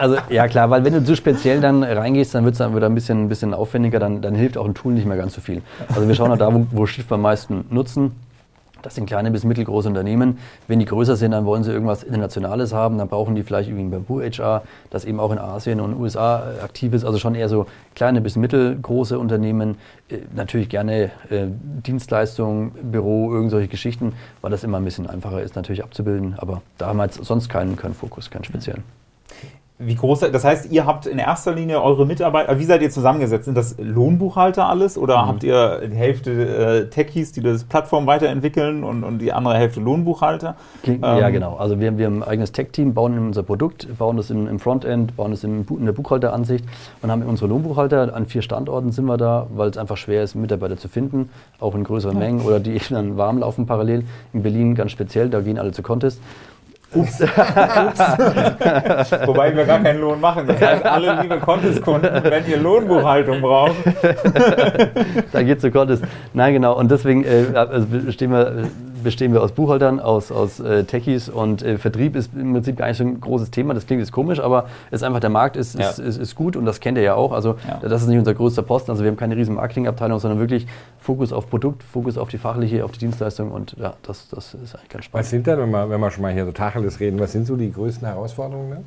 [0.00, 2.86] also ja klar, weil wenn du zu speziell dann reingehst, dann wird es dann wieder
[2.86, 5.40] ein bisschen, ein bisschen aufwendiger, dann, dann hilft auch ein Tool nicht mehr ganz so
[5.40, 5.62] viel.
[5.88, 8.12] Also wir schauen halt da, wo, wo Schiff am meisten nutzen
[8.84, 10.38] das sind kleine bis mittelgroße Unternehmen.
[10.68, 12.98] Wenn die größer sind, dann wollen sie irgendwas Internationales haben.
[12.98, 16.92] Dann brauchen die vielleicht irgendwie ein Bamboo-HR, das eben auch in Asien und USA aktiv
[16.92, 17.04] ist.
[17.04, 19.76] Also schon eher so kleine bis mittelgroße Unternehmen.
[20.10, 21.46] Äh, natürlich gerne äh,
[21.86, 26.34] Dienstleistungen, Büro, irgendwelche Geschichten, weil das immer ein bisschen einfacher ist natürlich abzubilden.
[26.36, 28.84] Aber da haben wir jetzt sonst keinen, keinen Fokus, keinen speziellen.
[29.76, 33.46] Wie groß, das heißt, ihr habt in erster Linie eure Mitarbeiter, wie seid ihr zusammengesetzt?
[33.46, 35.26] Sind das Lohnbuchhalter alles oder mhm.
[35.26, 39.80] habt ihr die Hälfte äh, Techies, die das Plattform weiterentwickeln und, und die andere Hälfte
[39.80, 40.54] Lohnbuchhalter?
[40.84, 41.56] Ja, ähm, genau.
[41.56, 45.16] Also wir, wir haben ein eigenes Tech-Team, bauen unser Produkt, bauen das im, im Frontend,
[45.16, 46.64] bauen das in, in der Buchhalteransicht
[47.02, 48.14] und haben unsere Lohnbuchhalter.
[48.14, 51.74] An vier Standorten sind wir da, weil es einfach schwer ist, Mitarbeiter zu finden, auch
[51.74, 52.20] in größeren ja.
[52.20, 54.04] Mengen oder die dann warm laufen parallel.
[54.32, 56.20] In Berlin ganz speziell, da gehen alle zu Contest.
[56.94, 57.20] Ups.
[59.26, 60.46] Wobei wir gar keinen Lohn machen.
[60.46, 63.76] Das heißt, alle liebe Contest-Kunden, wenn ihr Lohnbuchhaltung braucht.
[65.32, 66.04] da geht zu Contest.
[66.32, 66.78] Nein, genau.
[66.78, 68.68] Und deswegen äh, also stehen wir
[69.04, 72.88] bestehen wir aus Buchhaltern, aus, aus äh, Techies und äh, Vertrieb ist im Prinzip gar
[72.88, 73.74] nicht so ein großes Thema.
[73.74, 75.90] Das klingt jetzt komisch, aber es ist einfach der Markt ist, ja.
[75.90, 77.32] ist, ist, ist, gut und das kennt ihr ja auch.
[77.32, 77.78] Also ja.
[77.88, 78.90] das ist nicht unser größter Posten.
[78.90, 80.66] Also wir haben keine riesen Marketingabteilung, sondern wirklich
[80.98, 84.74] Fokus auf Produkt, Fokus auf die fachliche, auf die Dienstleistung und ja, das, das ist
[84.74, 85.24] eigentlich ganz spannend.
[85.24, 87.46] Was sind denn, wenn wir, wenn wir schon mal hier so Tacheles reden, was sind
[87.46, 88.70] so die größten Herausforderungen?
[88.70, 88.84] Ne?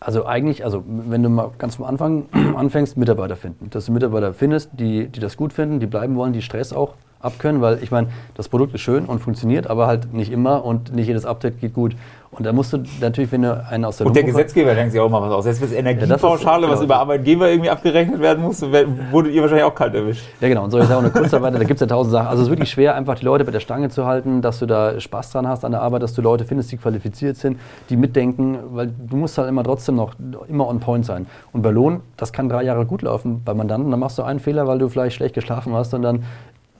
[0.00, 2.26] Also eigentlich, also wenn du mal ganz am Anfang
[2.56, 3.68] anfängst, Mitarbeiter finden.
[3.70, 6.94] Dass du Mitarbeiter findest, die, die das gut finden, die bleiben wollen, die Stress auch
[7.20, 10.94] abkönnen, weil ich meine, das Produkt ist schön und funktioniert, aber halt nicht immer und
[10.94, 11.96] nicht jedes Update geht gut.
[12.30, 15.00] Und da musst du natürlich, wenn du einen aus der Und der Gesetzgeber denkt sich
[15.00, 15.46] auch mal was aus.
[15.46, 19.74] Jetzt wird Energiepauschale, ja, was über Arbeitgeber irgendwie abgerechnet werden muss, wurdet ihr wahrscheinlich auch
[19.74, 20.24] kalt erwischt.
[20.40, 20.64] Ja, genau.
[20.64, 22.28] Und solche Sachen, eine Kurzarbeit, da gibt es ja tausend Sachen.
[22.28, 24.66] Also es ist wirklich schwer, einfach die Leute bei der Stange zu halten, dass du
[24.66, 27.96] da Spaß dran hast an der Arbeit, dass du Leute findest, die qualifiziert sind, die
[27.96, 30.12] mitdenken, weil du musst halt immer trotzdem noch
[30.48, 31.26] immer on point sein.
[31.52, 34.38] Und bei Lohn, das kann drei Jahre gut laufen bei Mandanten, dann machst du einen
[34.38, 36.24] Fehler, weil du vielleicht schlecht geschlafen hast und dann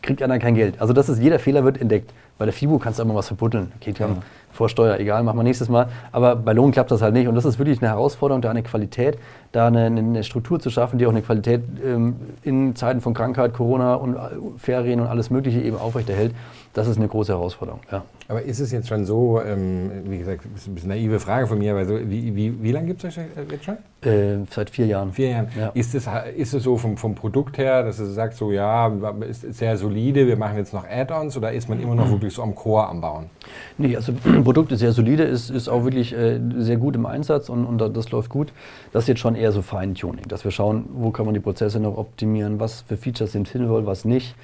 [0.09, 0.81] kriegt einer kein Geld.
[0.81, 2.15] Also das ist, jeder Fehler wird entdeckt.
[2.39, 3.73] Bei der FIBU kannst du immer was verbuddeln.
[3.81, 4.09] Geht ja.
[4.51, 5.89] vor Steuer, egal, machen wir nächstes Mal.
[6.13, 7.29] Aber bei Lohn klappt das halt nicht.
[7.29, 9.19] Und das ist wirklich eine Herausforderung, da eine Qualität,
[9.53, 13.55] da eine, eine Struktur zu schaffen, die auch eine Qualität ähm, in Zeiten von Krankheit,
[13.55, 14.19] Corona und äh,
[14.59, 16.35] Ferien und alles Mögliche eben aufrechterhält.
[16.75, 17.81] Das ist eine große Herausforderung.
[17.91, 18.05] Ja.
[18.29, 21.47] Aber ist es jetzt schon so, ähm, wie gesagt, das ist ein bisschen naive Frage
[21.47, 23.79] von mir, aber so, wie, wie, wie lange gibt es euch jetzt schon?
[24.03, 25.13] Äh, seit vier Jahren.
[25.13, 25.49] Vier Jahren.
[25.59, 25.69] Ja.
[25.69, 26.07] Ist, es,
[26.37, 28.93] ist es so vom, vom Produkt her, dass es sagt, so ja,
[29.29, 32.43] ist sehr solide, wir machen jetzt noch Add-ons oder ist man immer noch wirklich so
[32.43, 33.31] am Core am Bauen?
[33.79, 34.13] Nee, also
[34.45, 37.79] Produkt ist sehr solide, ist, ist auch wirklich äh, sehr gut im Einsatz und, und
[37.79, 38.53] das läuft gut.
[38.93, 41.81] Das ist jetzt schon eher so Feintuning, dass wir schauen, wo kann man die Prozesse
[41.81, 44.35] noch optimieren, was für Features sind sinnvoll, was nicht.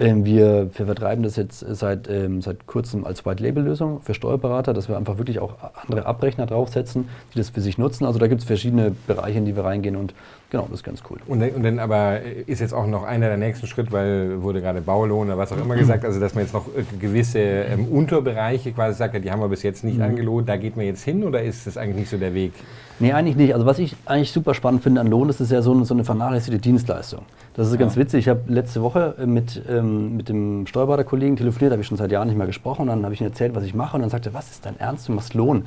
[0.00, 4.88] Ähm, wir, wir, vertreiben das jetzt seit, ähm, seit kurzem als White-Label-Lösung für Steuerberater, dass
[4.88, 8.04] wir einfach wirklich auch andere Abrechner draufsetzen, die das für sich nutzen.
[8.04, 10.14] Also da gibt es verschiedene Bereiche, in die wir reingehen und
[10.50, 11.18] genau, das ist ganz cool.
[11.26, 14.82] Und, und dann aber ist jetzt auch noch einer der nächsten Schritte, weil wurde gerade
[14.82, 18.70] Baulohn oder was auch immer gesagt, also dass man jetzt noch äh, gewisse ähm, Unterbereiche
[18.72, 20.04] quasi sagt, die haben wir bis jetzt nicht mhm.
[20.04, 22.52] angelohnt, da geht man jetzt hin oder ist das eigentlich nicht so der Weg?
[23.00, 23.54] Nee, eigentlich nicht.
[23.54, 25.94] Also was ich eigentlich super spannend finde an Lohn, das ist ja so eine, so
[25.94, 27.22] eine vernachlässigte Dienstleistung.
[27.54, 27.78] Das ist ja.
[27.78, 28.20] ganz witzig.
[28.20, 32.10] Ich habe letzte Woche äh, mit, ähm, mit dem Steuerberaterkollegen telefoniert, habe ich schon seit
[32.10, 32.82] Jahren nicht mehr gesprochen.
[32.82, 33.96] Und dann habe ich ihm erzählt, was ich mache.
[33.96, 35.08] Und dann sagte er, was ist dein Ernst?
[35.08, 35.66] Du machst Lohn.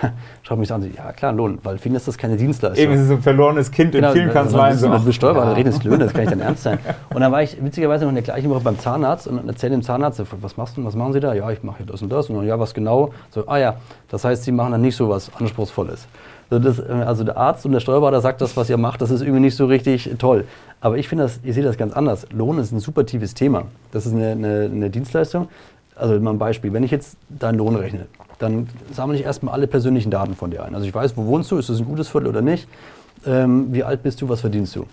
[0.42, 2.82] Schaut mich so an, ja klar, Lohn, weil ihn ist das keine Dienstleistung.
[2.82, 4.76] Eben, es ist ein verlorenes Kind genau, in vielen Kanzleien.
[4.76, 4.88] So.
[4.88, 5.56] Mit Steuerberater ja.
[5.56, 6.78] redest Löhne, das kann nicht dein Ernst sein.
[7.10, 9.82] Und dann war ich witzigerweise noch in der gleichen Woche beim Zahnarzt und erzähle dem
[9.82, 11.34] Zahnarzt, was machst du, was machen Sie da?
[11.34, 12.30] Ja, ich mache hier das und das.
[12.30, 13.10] Und dann, ja, was genau?
[13.30, 13.76] So, ah ja,
[14.08, 16.06] das heißt, Sie machen dann nicht so was Anspruchsvolles.
[16.58, 19.20] Das, äh, also der Arzt und der Steuerberater sagt, das, was ihr macht, das ist
[19.22, 20.44] irgendwie nicht so richtig toll.
[20.80, 22.26] Aber ich finde das, ich sehe das ganz anders.
[22.32, 23.64] Lohn ist ein super tiefes Thema.
[23.92, 25.48] Das ist eine, eine, eine Dienstleistung.
[25.94, 28.06] Also mal ein Beispiel, wenn ich jetzt deinen Lohn rechne,
[28.38, 30.74] dann sammle ich erstmal alle persönlichen Daten von dir ein.
[30.74, 32.66] Also ich weiß, wo wohnst du, ist das ein gutes Viertel oder nicht,
[33.26, 34.86] ähm, wie alt bist du, was verdienst du.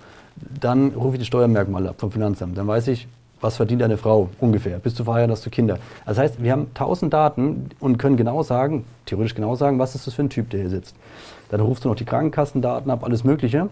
[0.60, 2.58] Dann rufe ich die Steuermerkmale ab vom Finanzamt.
[2.58, 3.08] Dann weiß ich,
[3.42, 4.80] was verdient eine Frau ungefähr?
[4.80, 5.80] Bist du verheiratet, hast du Kinder?
[6.06, 10.08] Das heißt, wir haben tausend Daten und können genau sagen, theoretisch genau sagen, was ist
[10.08, 10.96] das für ein Typ, der hier sitzt.
[11.50, 13.70] Dann rufst du noch die Krankenkassendaten ab, alles Mögliche.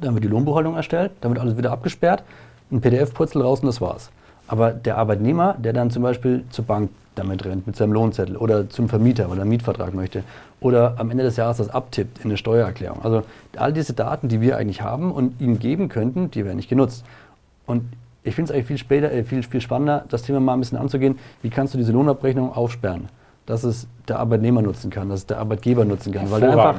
[0.00, 2.22] Dann wird die Lohnbuchhaltung erstellt, dann wird alles wieder abgesperrt,
[2.70, 4.10] ein PDF-Purzel raus und das war's.
[4.46, 8.68] Aber der Arbeitnehmer, der dann zum Beispiel zur Bank damit rennt, mit seinem Lohnzettel oder
[8.68, 10.22] zum Vermieter, weil er einen Mietvertrag möchte
[10.60, 13.02] oder am Ende des Jahres das abtippt in eine Steuererklärung.
[13.02, 13.22] Also
[13.56, 17.04] all diese Daten, die wir eigentlich haben und ihm geben könnten, die werden nicht genutzt.
[17.66, 17.82] Und
[18.22, 20.78] ich finde es eigentlich viel, später, äh, viel, viel spannender, das Thema mal ein bisschen
[20.78, 21.18] anzugehen.
[21.42, 23.08] Wie kannst du diese Lohnabrechnung aufsperren?
[23.48, 26.76] Dass es der Arbeitnehmer nutzen kann, dass es der Arbeitgeber nutzen kann, weil da einfach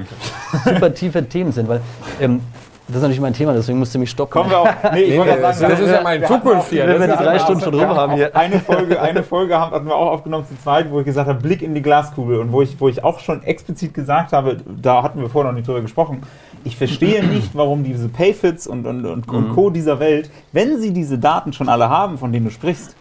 [0.65, 1.67] super tiefe Themen sind.
[1.67, 1.82] Weil
[2.21, 2.41] ähm,
[2.88, 4.32] das ist natürlich mein Thema, deswegen musst du mich stoppen.
[4.32, 4.69] Kommen wir auch.
[4.93, 6.88] Nee, ich nee, wollte sagen, das, ist ja meine Zukunft hier.
[6.88, 8.36] Wenn wir die drei Stunden schon rum haben hier.
[8.36, 11.62] Eine Folge, eine Folge hatten wir auch aufgenommen zu zweit, wo ich gesagt habe, Blick
[11.62, 15.21] in die Glaskugel und wo ich, wo ich auch schon explizit gesagt habe, da hatten
[15.21, 16.23] wir vorher noch nicht drüber gesprochen,
[16.63, 19.69] ich verstehe nicht, warum diese Payfits und, und, und, und Co.
[19.69, 22.95] dieser Welt, wenn sie diese Daten schon alle haben, von denen du sprichst,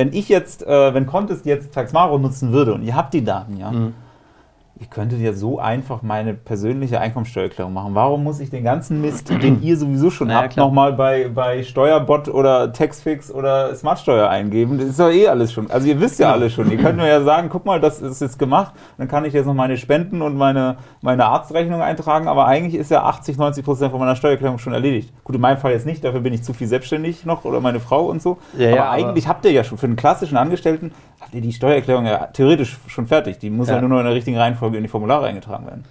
[0.00, 3.58] wenn ich jetzt, äh, wenn Contest jetzt Taxmaro nutzen würde und ihr habt die Daten,
[3.58, 3.92] ja, mhm
[4.80, 7.94] ich könnte jetzt so einfach meine persönliche Einkommensteuererklärung machen.
[7.94, 11.62] Warum muss ich den ganzen Mist, den ihr sowieso schon Naja, habt, nochmal bei, bei
[11.62, 14.78] Steuerbot oder Taxfix oder Smartsteuer eingeben?
[14.78, 15.70] Das ist doch eh alles schon.
[15.70, 16.70] Also ihr wisst ja alles schon.
[16.70, 18.72] Ihr könnt mir ja sagen, guck mal, das ist jetzt gemacht.
[18.96, 22.26] Dann kann ich jetzt noch meine Spenden und meine, meine Arztrechnung eintragen.
[22.26, 25.12] Aber eigentlich ist ja 80, 90 Prozent von meiner Steuererklärung schon erledigt.
[25.24, 26.02] Gut, in meinem Fall jetzt nicht.
[26.02, 28.38] Dafür bin ich zu viel selbstständig noch oder meine Frau und so.
[28.56, 30.92] Ja, aber ja, aber- eigentlich habt ihr ja schon für einen klassischen Angestellten
[31.30, 33.38] habt ihr die Steuererklärung ja theoretisch schon fertig.
[33.38, 33.80] Die muss ja, Ja.
[33.80, 35.84] nur noch in der richtigen Reihenfolge in die Formulare eingetragen werden.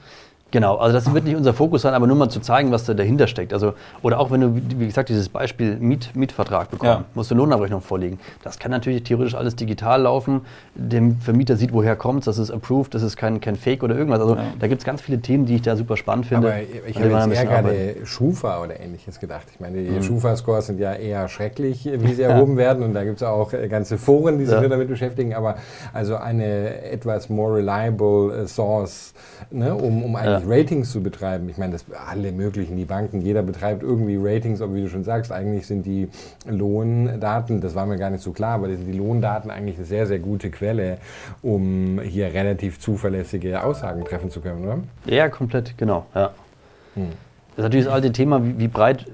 [0.51, 2.95] Genau, also das wird nicht unser Fokus sein, aber nur mal zu zeigen, was da
[2.95, 3.53] dahinter steckt.
[3.53, 7.05] Also, oder auch wenn du, wie gesagt, dieses Beispiel Miet, Mietvertrag bekommst, Ja.
[7.13, 8.19] musst du Lohnabrechnung vorlegen.
[8.43, 10.41] Das kann natürlich theoretisch alles digital laufen.
[10.73, 14.21] Der Vermieter sieht, woher kommt das ist approved, das ist kein, kein Fake oder irgendwas.
[14.21, 14.43] Also Ja.
[14.59, 16.47] da gibt es ganz viele Themen, die ich da super spannend finde.
[16.47, 16.57] Aber
[16.87, 19.45] ich habe jetzt ein eher gerade Schufa oder ähnliches gedacht.
[19.53, 19.99] Ich meine, Mhm.
[19.99, 22.83] die Schufa-Scores sind ja eher schrecklich, wie sie erhoben werden.
[22.83, 24.67] Und da gibt es auch ganze Foren, die sich Ja.
[24.67, 25.35] damit beschäftigen.
[25.35, 25.55] Aber
[25.93, 29.13] also eine etwas more reliable Source,
[29.51, 31.49] ne, um, um eigentlich Ratings zu betreiben.
[31.49, 34.61] Ich meine, das alle möglichen, die Banken, jeder betreibt irgendwie Ratings.
[34.61, 36.09] Aber wie du schon sagst, eigentlich sind die
[36.47, 40.07] Lohndaten, das war mir gar nicht so klar, aber sind die Lohndaten eigentlich eine sehr,
[40.07, 40.97] sehr gute Quelle,
[41.41, 44.79] um hier relativ zuverlässige Aussagen treffen zu können, oder?
[45.05, 46.05] Ja, komplett, genau.
[46.15, 46.31] Ja.
[46.95, 47.09] Hm.
[47.55, 49.05] Das ist natürlich das alte Thema, wie breit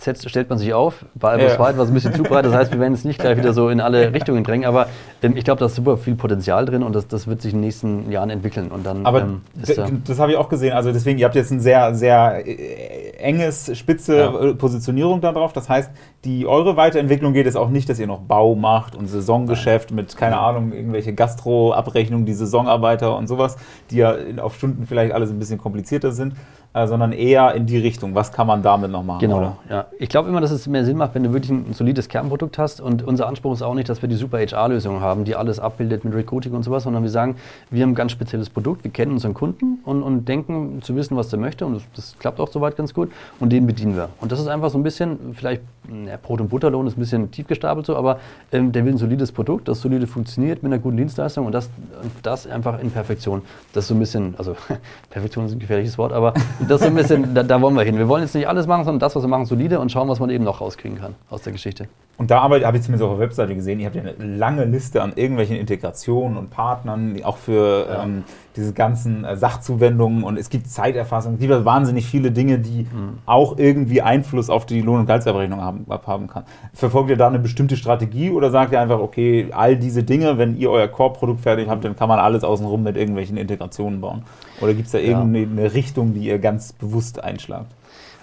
[0.00, 1.04] setzt, stellt man sich auf.
[1.14, 1.58] Bei Albus Ja.
[1.58, 3.52] White war es ein bisschen zu breit, das heißt, wir werden jetzt nicht gleich wieder
[3.52, 4.86] so in alle Richtungen drängen, aber
[5.22, 7.58] ähm, ich glaube, da ist super viel Potenzial drin und das, das wird sich in
[7.58, 8.68] den nächsten Jahren entwickeln.
[8.70, 9.42] Und dann Aber ähm,
[9.76, 10.72] da, das habe ich auch gesehen.
[10.72, 14.40] Also deswegen, ihr habt jetzt ein sehr, sehr äh, enges, spitze Ja.
[14.40, 15.52] äh, Positionierung darauf.
[15.52, 15.90] Das heißt,
[16.24, 20.16] die eure Weiterentwicklung geht es auch nicht, dass ihr noch Bau macht und Saisongeschäft mit,
[20.16, 23.56] keine Ahnung, irgendwelche Gastro-Abrechnungen, die Saisonarbeiter und sowas,
[23.90, 26.34] die ja auf Stunden vielleicht alles ein bisschen komplizierter sind,
[26.74, 28.14] sondern eher in die Richtung.
[28.14, 29.20] Was kann man damit noch machen?
[29.20, 29.56] Genau, Oder?
[29.70, 29.86] ja.
[29.98, 32.58] Ich glaube immer, dass es mehr Sinn macht, wenn du wirklich ein, ein solides Kernprodukt
[32.58, 32.80] hast.
[32.80, 36.04] Und unser Anspruch ist auch nicht, dass wir die super HR-Lösung haben, die alles abbildet
[36.04, 37.36] mit Recruiting und sowas, sondern wir sagen,
[37.70, 41.16] wir haben ein ganz spezielles Produkt, wir kennen unseren Kunden und, und denken zu wissen,
[41.16, 41.66] was der möchte.
[41.66, 43.10] Und das, das klappt auch soweit ganz gut.
[43.40, 44.10] Und den bedienen wir.
[44.20, 45.62] Und das ist einfach so ein bisschen, vielleicht,
[46.06, 48.18] ja, Brot- und Butterlohn ist ein bisschen tief gestapelt so, aber
[48.52, 51.70] ähm, der will ein solides Produkt, das solide funktioniert mit einer guten Dienstleistung und das,
[52.02, 53.42] und das einfach in Perfektion.
[53.72, 54.54] Das ist so ein bisschen, also
[55.10, 56.34] Perfektion ist ein gefährliches Wort, aber
[56.66, 57.96] das so ein bisschen, da, da wollen wir hin.
[57.98, 60.18] Wir wollen jetzt nicht alles machen, sondern das, was wir machen, solide und schauen, was
[60.18, 61.88] man eben noch rauskriegen kann aus der Geschichte.
[62.18, 65.02] Und da habe ich zumindest auf der Webseite gesehen, ihr habt ja eine lange Liste
[65.02, 68.02] an irgendwelchen Integrationen und Partnern, auch für Ja.
[68.02, 68.24] ähm,
[68.56, 72.88] diese ganzen äh, Sachzuwendungen und es gibt Zeiterfassung, es gibt ja wahnsinnig viele Dinge, die
[72.92, 73.18] Mhm.
[73.24, 76.42] auch irgendwie Einfluss auf die Lohn- und Gehaltsabrechnung haben, haben kann.
[76.74, 80.56] Verfolgt ihr da eine bestimmte Strategie oder sagt ihr einfach, okay, all diese Dinge, wenn
[80.56, 84.22] ihr euer Core-Produkt fertig habt, dann kann man alles außenrum mit irgendwelchen Integrationen bauen?
[84.60, 85.20] Oder gibt es da Ja.
[85.20, 87.70] irgendeine Richtung, die ihr ganz bewusst einschlagt?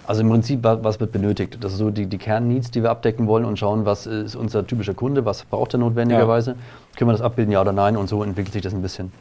[0.06, 1.58] Also im Prinzip, wa- was wird benötigt?
[1.60, 4.66] Das sind so die, die Kernneeds, die wir abdecken wollen und schauen, was ist unser
[4.66, 6.54] typischer Kunde, was braucht er notwendigerweise.
[6.96, 7.96] Können wir das abbilden, ja oder nein?
[7.96, 9.12] Und so entwickelt sich das ein bisschen.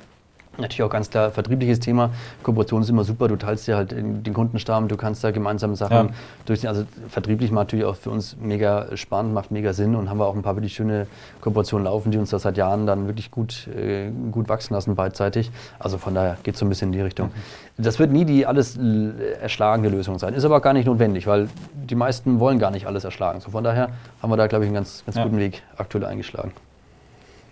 [0.58, 2.12] Natürlich auch ganz klar vertriebliches Thema.
[2.44, 3.28] Kooperation ist immer super.
[3.28, 6.13] Du teilst dir halt den Kundenstamm, du kannst da gemeinsame Sachen Ja.
[6.46, 6.70] durchziehen.
[6.70, 10.26] Also vertrieblich macht natürlich auch für uns mega spannend, macht mega Sinn und haben wir
[10.26, 11.08] auch ein paar wirklich schöne
[11.41, 15.52] Kooperationen laufen, die uns da seit Jahren dann wirklich gut, äh, gut wachsen lassen beidseitig.
[15.80, 17.32] Also von daher geht es so ein bisschen in die Richtung.
[17.78, 20.34] Das wird nie die alles l- erschlagende Lösung sein.
[20.34, 23.41] Ist aber gar nicht notwendig, weil die meisten wollen gar nicht alles erschlagen.
[23.41, 23.89] So von daher
[24.22, 25.24] haben wir da, glaube ich, einen ganz, ganz Ja.
[25.24, 26.52] guten Weg aktuell eingeschlagen.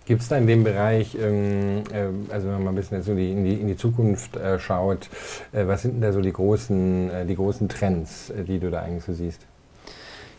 [0.06, 3.16] Gibt es da in dem Bereich, ähm, äh, also wenn man mal ein bisschen so
[3.16, 5.10] die, in, die, in die Zukunft äh, schaut,
[5.54, 8.70] äh, was sind denn da so die großen, äh, die großen Trends, äh, die du
[8.70, 9.40] da eigentlich so siehst?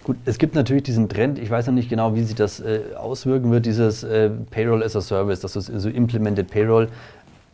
[0.02, 2.80] Gut, es gibt natürlich diesen Trend, ich weiß noch nicht genau, wie sich das äh,
[2.94, 4.04] auswirken wird, dieses
[4.50, 6.88] Payroll as a Service, du es- so Implemented Payroll,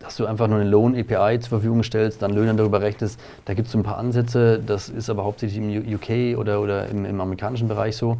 [0.01, 3.21] dass du einfach nur eine Lohn-API zur Verfügung stellst, dann Löhne darüber rechnest.
[3.45, 6.89] Da gibt es so ein paar Ansätze, das ist aber hauptsächlich im UK oder, oder
[6.89, 8.17] im, im amerikanischen Bereich so,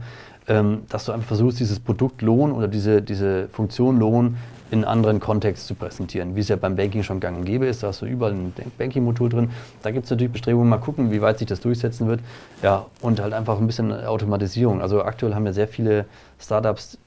[0.47, 4.37] ähm, dass du einfach versuchst, dieses Produkt Lohn oder diese, diese Funktion Lohn
[4.71, 7.83] in anderen Kontext zu präsentieren, wie es ja beim Banking schon gang und gäbe ist.
[7.83, 9.51] Da hast du überall ein Bank- Banking-Modul drin.
[9.83, 12.21] Da gibt es natürlich Bestrebungen, mal gucken, wie weit sich das durchsetzen wird.
[12.63, 14.81] Ja, und halt einfach ein bisschen Automatisierung.
[14.83, 16.05] Also aktuell haben ja sehr viele
[16.39, 16.99] Startups,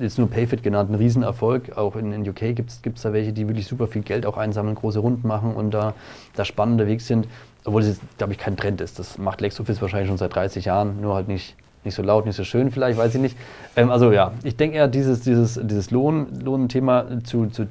[0.00, 1.76] jetzt nur Payfit genannt, einen Riesenerfolg.
[1.76, 4.74] Auch in, in UK gibt es da welche, die wirklich super viel Geld auch einsammeln,
[4.74, 5.94] große Runden machen und da,
[6.34, 7.28] da spannend unterwegs sind.
[7.64, 8.98] Obwohl es, jetzt, glaube ich, kein Trend ist.
[8.98, 12.36] Das macht LexOffice wahrscheinlich schon seit 30 Jahren, nur halt nicht, nicht so laut, nicht
[12.36, 13.36] so schön vielleicht, weiß ich nicht.
[13.76, 17.66] Ähm, also ja, ich denke eher, dieses, dieses, dieses Lohn, Lohnthema zu, zu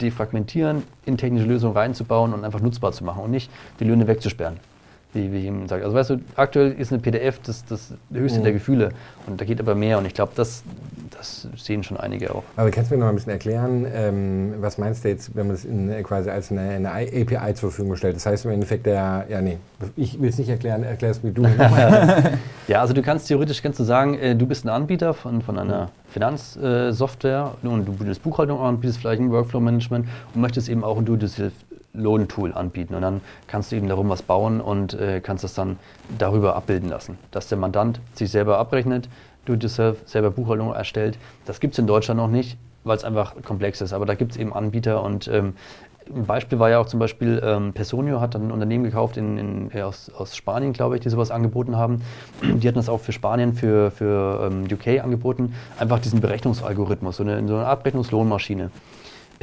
[0.00, 3.50] defragmentieren, in technische Lösungen reinzubauen und einfach nutzbar zu machen und nicht
[3.80, 4.58] die Löhne wegzusperren,
[5.14, 5.84] wie, wie ich eben sage.
[5.84, 8.44] Also weißt du, aktuell ist eine PDF das, das höchste Mhm.
[8.44, 8.88] der Gefühle
[9.26, 10.62] und da geht aber mehr und ich glaube, das,
[11.16, 12.42] das sehen schon einige auch.
[12.56, 15.56] Aber kannst du mir noch ein bisschen erklären, ähm, was meinst du jetzt, wenn man
[15.56, 18.16] es äh, quasi als eine, eine API zur Verfügung stellt?
[18.16, 19.58] Das heißt im Endeffekt, der, ja nee,
[19.96, 21.44] ich will es nicht erklären, erklär es mir du.
[22.66, 25.58] Ja, also du kannst theoretisch kannst du sagen, äh, du bist ein Anbieter von, von
[25.58, 30.96] einer Finanzsoftware und du bietest Buchhaltung an, bietest vielleicht ein Workflow-Management und möchtest eben auch
[30.98, 31.52] ein Do-it-yourself
[31.94, 32.94] Lohntool anbieten.
[32.94, 35.78] Und dann kannst du eben darum was bauen und äh, kannst das dann
[36.18, 37.18] darüber abbilden lassen.
[37.30, 39.08] Dass der Mandant sich selber abrechnet,
[39.46, 41.18] du yourself selber Buchhaltung erstellt.
[41.46, 43.92] Das gibt es in Deutschland noch nicht, weil es einfach komplex ist.
[43.92, 45.54] Aber da gibt es eben Anbieter und ähm,
[46.14, 49.38] ein Beispiel war ja auch zum Beispiel, ähm, Personio hat dann ein Unternehmen gekauft in,
[49.38, 52.02] in, äh, aus, aus Spanien, glaube ich, die sowas angeboten haben.
[52.42, 55.54] Die hatten das auch für Spanien, für, für ähm, UK angeboten.
[55.78, 58.64] Einfach diesen Berechnungsalgorithmus, so eine, so eine Abrechnungslohnmaschine.
[58.64, 58.68] Äh,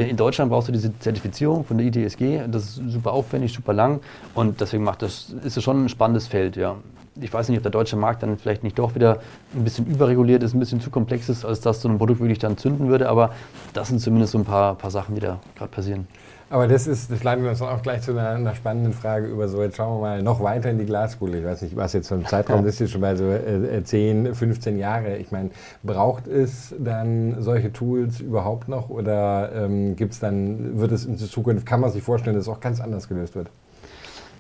[0.10, 2.42] in Deutschland brauchst du diese Zertifizierung von der ITSG.
[2.50, 4.02] Das ist super aufwendig, super lang
[4.34, 6.56] und deswegen macht das, ist es schon ein spannendes Feld.
[6.56, 6.76] Ja.
[7.20, 9.20] Ich weiß nicht, ob der deutsche Markt dann vielleicht nicht doch wieder
[9.54, 12.40] ein bisschen überreguliert ist, ein bisschen zu komplex ist, als dass so ein Produkt wirklich
[12.40, 13.10] dann zünden würde.
[13.10, 13.32] Aber
[13.74, 16.08] das sind zumindest so ein paar, paar Sachen, die da gerade passieren.
[16.52, 19.28] Aber das ist, das leiten wir uns dann auch gleich zu einer, einer, spannenden Frage
[19.28, 21.36] über so, jetzt schauen wir mal noch weiter in die Glaskugel.
[21.36, 24.78] Ich weiß nicht, was jetzt vom Zeitraum ist, jetzt schon mal so äh, 10, 15
[24.78, 25.16] Jahre.
[25.16, 30.92] Ich meine, braucht es dann solche Tools überhaupt noch oder ähm, gibt es dann, wird
[30.92, 33.48] es in Zukunft, kann man sich vorstellen, dass es auch ganz anders gelöst wird?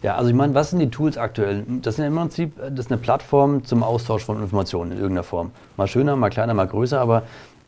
[0.02, 1.63] Ja, also ich meine, was sind die Tools aktuell?
[1.82, 5.52] Das sind im Prinzip, das ist eine Plattform zum Austausch von Informationen in irgendeiner Form.
[5.78, 7.24] Mal schöner, mal kleiner, mal größer, aber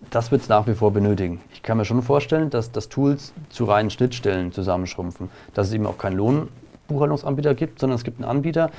[0.09, 1.41] das wird es nach wie vor benötigen.
[1.53, 5.29] Ich kann mir schon vorstellen, dass, dass Tools zu reinen Schnittstellen zusammenschrumpfen.
[5.53, 8.69] Dass es eben auch keinen Lohnbuchhaltungsanbieter gibt, sondern es gibt einen Anbieter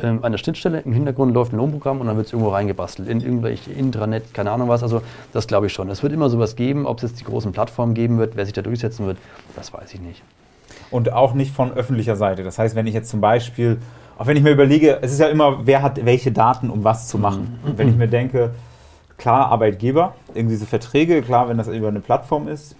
[0.00, 0.80] ähm, an der Schnittstelle.
[0.80, 3.08] Im Hintergrund läuft ein Lohnprogramm und dann wird es irgendwo reingebastelt.
[3.08, 4.82] In irgendwelche Intranet, keine Ahnung was.
[4.82, 5.88] Also das glaube ich schon.
[5.88, 6.86] Es wird immer sowas geben.
[6.86, 9.18] Ob es jetzt die großen Plattformen geben wird, wer sich da durchsetzen wird,
[9.56, 10.22] das weiß ich nicht.
[10.90, 12.44] Und auch nicht von öffentlicher Seite.
[12.44, 13.78] Das heißt, wenn ich jetzt zum Beispiel,
[14.18, 17.08] auch wenn ich mir überlege, es ist ja immer, wer hat welche Daten, um was
[17.08, 17.58] zu machen.
[17.64, 17.78] Mhm.
[17.78, 18.50] Wenn ich mir denke,
[19.18, 22.76] klar Arbeitgeber, irgendwie diese Verträge, klar, wenn das über eine Plattform ist,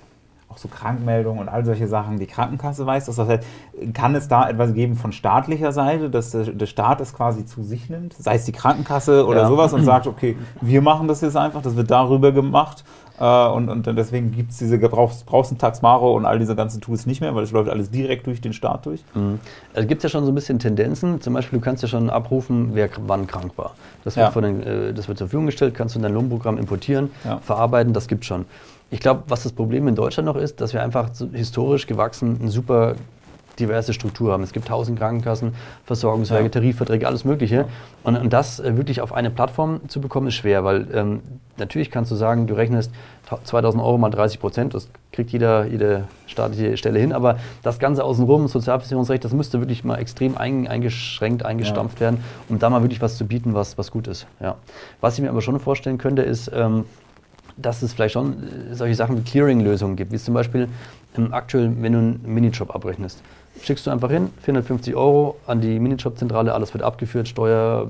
[0.55, 3.17] auch so Krankmeldungen und all solche Sachen, die Krankenkasse weiß das.
[3.17, 3.45] das heißt,
[3.93, 7.63] kann es da etwas geben von staatlicher Seite, dass der, der Staat es quasi zu
[7.65, 9.49] sich nimmt, sei es die Krankenkasse oder ja.
[9.49, 12.85] sowas und sagt, okay, wir machen das jetzt einfach, das wird darüber gemacht
[13.19, 17.07] äh, und, und deswegen gibt es diese Gebrauchs brauchst Taxmaro und all diese ganzen Tools
[17.07, 19.05] nicht mehr, weil es läuft alles direkt durch den Staat durch.
[19.15, 19.39] Mhm.
[19.75, 21.21] Also gibt es ja schon so ein bisschen Tendenzen.
[21.21, 23.75] Zum Beispiel, du kannst ja schon abrufen, wer wann krank war.
[24.05, 24.31] Das wird, ja.
[24.31, 27.39] von den, äh, das wird zur Verfügung gestellt, kannst du in dein Lohnprogramm importieren, ja.
[27.39, 28.47] verarbeiten, das gibt es schon.
[28.91, 32.39] Ich glaube, was das Problem in Deutschland noch ist, dass wir einfach so historisch gewachsen
[32.43, 32.95] ein super
[33.59, 34.43] diverse Struktur haben.
[34.43, 36.51] Es gibt tausend Krankenkassen, Versorgungswerke, ja.
[36.51, 37.55] Tarifverträge, alles Mögliche.
[37.55, 37.65] Ja.
[38.03, 41.21] Und, und, das äh, wirklich auf eine Plattform zu bekommen, ist schwer, weil ähm,
[41.57, 42.93] natürlich kannst du sagen, du rechnest
[43.45, 48.05] 2000 Euro mal 30 Prozent, das kriegt jeder, jede staatliche Stelle hin, aber das Ganze
[48.05, 52.07] außenrum, Sozialversicherungsrecht, das müsste wirklich mal extrem ein, eingeschränkt, eingestampft ja.
[52.07, 54.27] werden, um da mal wirklich was zu bieten, was, was gut ist.
[54.41, 54.57] Ja.
[55.01, 56.85] Was ich mir aber schon vorstellen könnte, ist, ähm,
[57.57, 60.69] dass es vielleicht schon äh, solche Sachen wie Clearing-Lösungen gibt, wie zum Beispiel
[61.17, 63.23] ähm, aktuell, wenn du einen Minijob abrechnest
[63.63, 67.89] schickst du einfach hin, 450 Euro an die Minijob-Zentrale, alles wird abgeführt, Steuer,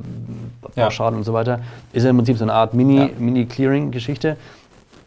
[0.74, 1.18] Pauschalen ja.
[1.18, 1.60] und so weiter.
[1.92, 4.28] Ist ja im Prinzip so eine Art Mini-Clearing-Geschichte.
[4.28, 4.38] Mini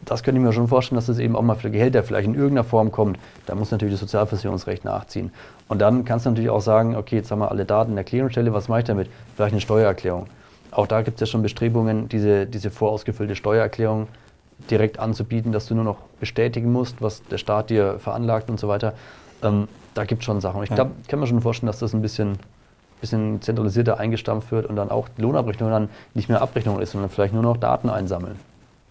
[0.08, 2.34] das könnte ich mir schon vorstellen, dass das eben auch mal für Gehälter vielleicht in
[2.34, 3.18] irgendeiner Form kommt.
[3.46, 5.32] Da muss natürlich das Sozialversicherungsrecht nachziehen.
[5.68, 8.04] Und dann kannst du natürlich auch sagen, okay, jetzt haben wir alle Daten in der
[8.04, 9.08] Clearingstelle, was mache ich damit?
[9.36, 10.26] Vielleicht eine Steuererklärung.
[10.70, 14.08] Auch da gibt es ja schon Bestrebungen, diese, diese vorausgefüllte Steuererklärung
[14.70, 18.68] direkt anzubieten, dass du nur noch bestätigen musst, was der Staat dir veranlagt und so
[18.68, 18.94] weiter.
[19.42, 20.62] Ähm, da gibt es schon Sachen.
[20.62, 22.38] ich glaube, ich kann mir schon vorstellen, dass das ein bisschen,
[23.00, 27.10] bisschen zentralisierter eingestampft wird und dann auch die Lohnabrechnung dann nicht mehr Abrechnung ist, sondern
[27.10, 28.36] vielleicht nur noch Daten einsammeln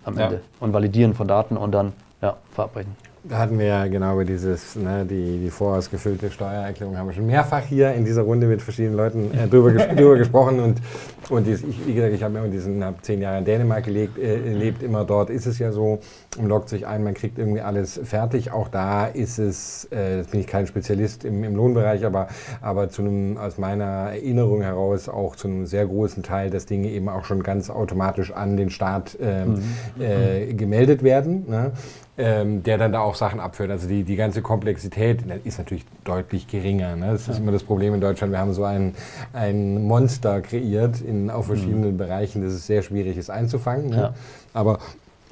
[0.04, 2.96] am Ende und validieren von Daten und dann ja, verabrechnen.
[3.24, 7.26] Da hatten wir ja genau über dieses, ne, die, die vorausgefüllte Steuererklärung haben wir schon
[7.26, 10.60] mehrfach hier in dieser Runde mit verschiedenen Leuten äh, drüber, ges drüber gesprochen.
[10.60, 10.82] Und,
[11.30, 14.38] und dieses, ich, wie gesagt, ich habe diesen hab zehn Jahre in Dänemark gelebt, äh,
[14.38, 16.00] lebt immer dort ist es ja so,
[16.38, 18.52] man loggt sich ein, man kriegt irgendwie alles fertig.
[18.52, 22.28] Auch da ist es, äh, jetzt bin ich kein Spezialist im, im Lohnbereich, aber,
[22.62, 26.90] aber zu einem, aus meiner Erinnerung heraus auch zu einem sehr großen Teil, dass Dinge
[26.90, 29.64] eben auch schon ganz automatisch an den Staat ähm,
[29.96, 30.02] mhm.
[30.02, 31.46] äh, gemeldet werden.
[31.50, 31.72] Ne?
[32.18, 33.70] Ähm, der dann da auch Sachen abführt.
[33.70, 36.96] Also die, die ganze Komplexität ist natürlich deutlich geringer.
[36.96, 37.12] Ne?
[37.12, 38.34] Das ist immer das Problem in Deutschland.
[38.34, 38.96] Wir haben so ein,
[39.34, 41.98] ein Monster kreiert in, auf verschiedenen mhm.
[41.98, 43.90] Bereichen, das es sehr schwierig ist einzufangen.
[43.90, 43.98] Ne?
[43.98, 44.14] Ja.
[44.54, 44.80] Aber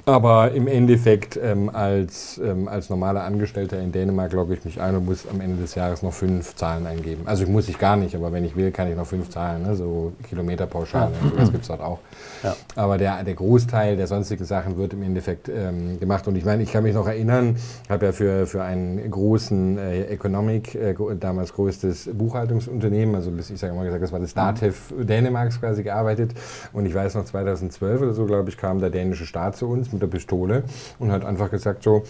[0.08, 4.94] aber im Endeffekt ähm, als, ähm, als normaler Angestellter in Dänemark logge ich mich ein
[4.94, 7.22] und muss am Ende des Jahres noch fünf Zahlen eingeben.
[7.24, 9.64] Also ich muss ich gar nicht, aber wenn ich will, kann ich noch fünf Zahlen,
[9.64, 9.74] ne?
[9.74, 11.32] so Kilometerpauschale, ja.
[11.36, 11.98] das gibt es dort auch.
[12.44, 12.54] Ja.
[12.76, 16.28] Aber der, der Großteil der sonstigen Sachen wird im Endeffekt ähm, gemacht.
[16.28, 19.76] Und ich meine, ich kann mich noch erinnern, ich habe ja für, für einen großen
[19.76, 24.94] äh, Economic, äh, damals größtes Buchhaltungsunternehmen, also ich sage mal gesagt, das war das DATEV
[25.00, 26.30] Dänemarks quasi gearbeitet.
[26.72, 29.95] Und ich weiß noch, 2012 oder so, glaube ich, kam der dänische Staat zu uns
[29.96, 30.62] mit der Pistole
[30.98, 32.04] und hat einfach gesagt so,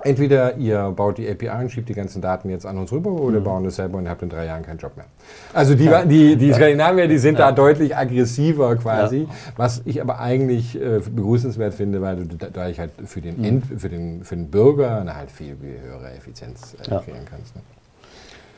[0.00, 3.40] Entweder ihr baut die API und schiebt die ganzen Daten jetzt an uns rüber oder
[3.40, 3.44] mhm.
[3.44, 5.04] bauen das selber und ihr habt in drei Jahren keinen Job mehr.
[5.52, 6.04] Also die, ja.
[6.04, 7.48] die, die Skandinavier, die sind ja.
[7.48, 9.28] da deutlich aggressiver quasi, ja.
[9.56, 13.44] was ich aber eigentlich äh, begrüßenswert finde, weil du dadurch halt für den, mhm.
[13.44, 17.54] End, für den, für den Bürger eine halt viel höhere Effizienz äh, kreieren kannst.
[17.54, 17.60] Ne?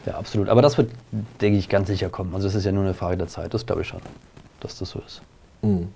[0.06, 0.48] Ja, absolut.
[0.48, 0.92] Aber das wird,
[1.40, 2.32] denke ich, ganz sicher kommen.
[2.34, 4.00] Also es ist ja nur eine Frage der Zeit, das glaube ich schon,
[4.60, 5.20] dass das so ist.
[5.62, 5.88] Mhm.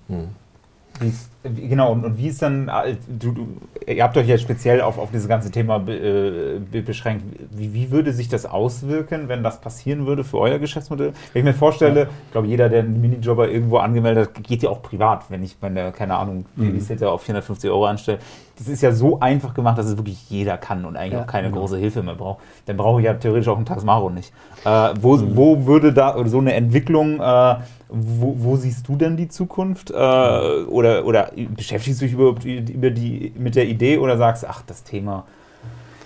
[1.41, 3.47] Genau, und, und, wie ist dann, äh, du, du,
[3.87, 7.23] ihr habt euch jetzt speziell auf, auf dieses ganze Thema be, äh, beschränkt.
[7.51, 11.13] Wie, wie, würde sich das auswirken, wenn das passieren würde für euer Geschäftsmodell?
[11.31, 12.07] Wenn ich mir vorstelle, ja.
[12.25, 15.55] ich glaube, jeder, der einen Minijobber irgendwo angemeldet hat, geht ja auch privat, wenn ich
[15.61, 16.65] meine, keine Ahnung, mhm.
[16.65, 17.13] Babysitter mhm.
[17.13, 18.19] auf 450 Euro anstelle.
[18.57, 21.27] Das ist ja so einfach gemacht, dass es wirklich jeder kann und eigentlich ja, auch
[21.27, 21.61] keine genau.
[21.61, 22.39] große Hilfe mehr braucht.
[22.65, 24.33] Dann brauche ich ja theoretisch auch einen Tasmaro nicht.
[24.65, 25.37] Äh, wo, mhm.
[25.37, 27.55] wo würde da so eine Entwicklung äh,
[27.89, 29.89] wo, wo, siehst du denn die Zukunft?
[29.89, 31.05] Äh, oder,
[31.35, 35.25] beschäftigst du dich überhaupt über die, mit der Idee oder sagst, ach, das Thema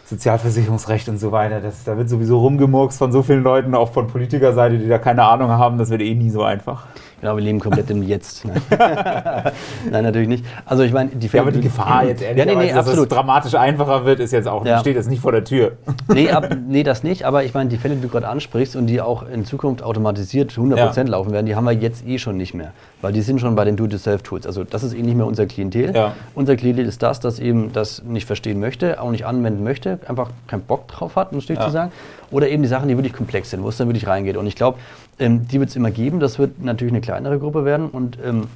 [0.05, 4.07] Sozialversicherungsrecht und so weiter, das, da wird sowieso rumgemurkst von so vielen Leuten, auch von
[4.07, 6.87] Politikerseite, die da keine Ahnung haben, das wird eh nie so einfach.
[7.23, 8.43] Genau, wir leben komplett im Jetzt.
[8.43, 8.61] Nein.
[9.89, 10.45] Nein, natürlich nicht.
[10.65, 12.79] Also ich meine, die Fälle, Ja, aber die Gefahr jetzt ehrlich, ja, nee, nee, dass
[12.79, 13.09] absolut.
[13.09, 14.79] es dramatisch einfacher wird, ist jetzt auch, ja.
[14.79, 15.77] steht jetzt nicht vor der Tür.
[16.13, 18.87] Nee, ab, nee, das nicht, aber ich meine, die Fälle, die du gerade ansprichst und
[18.87, 21.03] die auch in Zukunft automatisiert 100% ja.
[21.03, 23.63] laufen werden, die haben wir jetzt eh schon nicht mehr, weil die sind schon bei
[23.63, 24.45] den Do-it-yourself-Tools.
[24.45, 25.95] Also das ist eh nicht mehr unser Klientel.
[25.95, 26.11] Ja.
[26.35, 30.29] Unser Klientel ist das, das eben das nicht verstehen möchte, auch nicht anwenden möchte, einfach
[30.47, 31.65] keinen Bock drauf hat, muss ich ja.
[31.65, 31.93] zu sagen.
[32.31, 34.35] Oder eben die Sachen, die wirklich komplex sind, wo es dann wirklich reingeht.
[34.35, 34.77] Und ich glaube,
[35.19, 36.19] ähm, die wird es immer geben.
[36.19, 37.89] Das wird natürlich eine kleinere Gruppe werden.
[37.89, 38.47] Und ähm,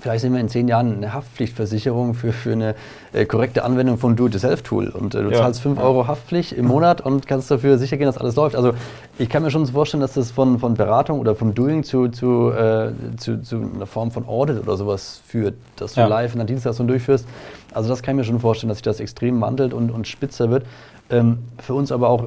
[0.00, 2.74] Vielleicht sehen wir in zehn Jahren eine Haftpflichtversicherung für, für eine
[3.12, 4.88] äh, korrekte Anwendung von Do-it-yourself-Tool.
[4.88, 5.38] Und äh, du ja.
[5.38, 8.56] zahlst 5 Euro Haftpflicht im Monat und kannst dafür sicher gehen, dass alles läuft.
[8.56, 8.72] Also
[9.18, 12.50] ich kann mir schon vorstellen, dass das von, von Beratung oder vom Doing zu, zu,
[12.52, 16.06] äh, zu, zu einer Form von Audit oder sowas führt, dass du ja.
[16.06, 17.26] live in der Dienstleistung durchführst.
[17.74, 20.50] Also das kann ich mir schon vorstellen, dass sich das extrem wandelt und, und spitzer
[20.50, 20.64] wird.
[21.10, 22.26] Ähm, für uns aber auch äh,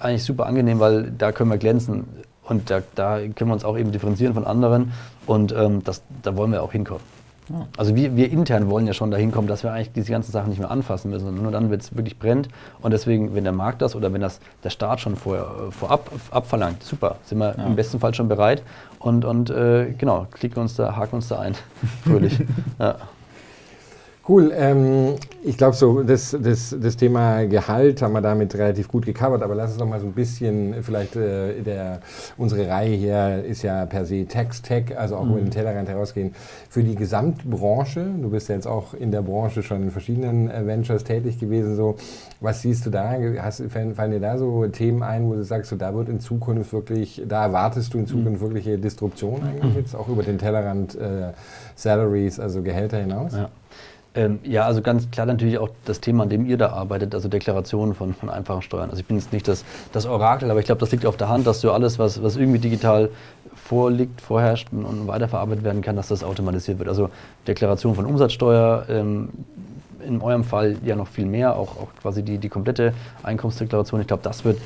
[0.00, 2.06] eigentlich super angenehm, weil da können wir glänzen
[2.44, 4.92] und da, da können wir uns auch eben differenzieren von anderen
[5.26, 7.02] und ähm, das, da wollen wir auch hinkommen.
[7.48, 7.66] Ja.
[7.76, 10.50] Also wir, wir intern wollen ja schon dahin kommen, dass wir eigentlich diese ganzen Sachen
[10.50, 12.48] nicht mehr anfassen müssen, nur dann, wenn es wirklich brennt.
[12.80, 16.10] Und deswegen, wenn der Markt das oder wenn das der Staat schon vorher, äh, vorab
[16.30, 17.66] abverlangt, super, sind wir ja.
[17.66, 18.62] im besten Fall schon bereit
[18.98, 21.54] und, und äh, genau, klicken uns da, haken uns da ein.
[22.04, 22.38] Fröhlich.
[22.78, 22.96] ja.
[24.28, 24.52] Cool.
[24.54, 29.42] Ähm, ich glaube, so das, das, das Thema Gehalt haben wir damit relativ gut gecovert,
[29.42, 32.00] aber lass uns noch mal so ein bisschen, vielleicht äh, der,
[32.36, 35.30] unsere Reihe hier ist ja per se Text-Tech, also auch mhm.
[35.32, 36.36] über den Tellerrand herausgehen.
[36.70, 40.64] Für die Gesamtbranche, du bist ja jetzt auch in der Branche schon in verschiedenen äh,
[40.66, 41.96] Ventures tätig gewesen, so,
[42.40, 43.16] was siehst du da?
[43.40, 46.72] Hast, fallen dir da so Themen ein, wo du sagst, so, da wird in Zukunft
[46.72, 48.46] wirklich, da erwartest du in Zukunft mhm.
[48.46, 51.32] wirkliche Disruption eigentlich jetzt, auch über den Tellerrand äh,
[51.74, 53.32] Salaries, also Gehälter hinaus?
[53.32, 53.48] Ja.
[54.14, 57.28] Ähm, ja, also ganz klar natürlich auch das Thema, an dem ihr da arbeitet, also
[57.28, 58.90] Deklarationen von, von einfachen Steuern.
[58.90, 61.28] Also ich bin jetzt nicht das, das Orakel, aber ich glaube, das liegt auf der
[61.28, 63.08] Hand, dass du alles, was, was irgendwie digital
[63.54, 66.88] vorliegt, vorherrscht und weiterverarbeitet werden kann, dass das automatisiert wird.
[66.88, 67.08] Also
[67.46, 69.30] Deklaration von Umsatzsteuer, ähm,
[70.06, 72.92] in eurem Fall ja noch viel mehr, auch, auch quasi die, die komplette
[73.22, 74.00] Einkommensdeklaration.
[74.00, 74.58] Ich glaube, das wird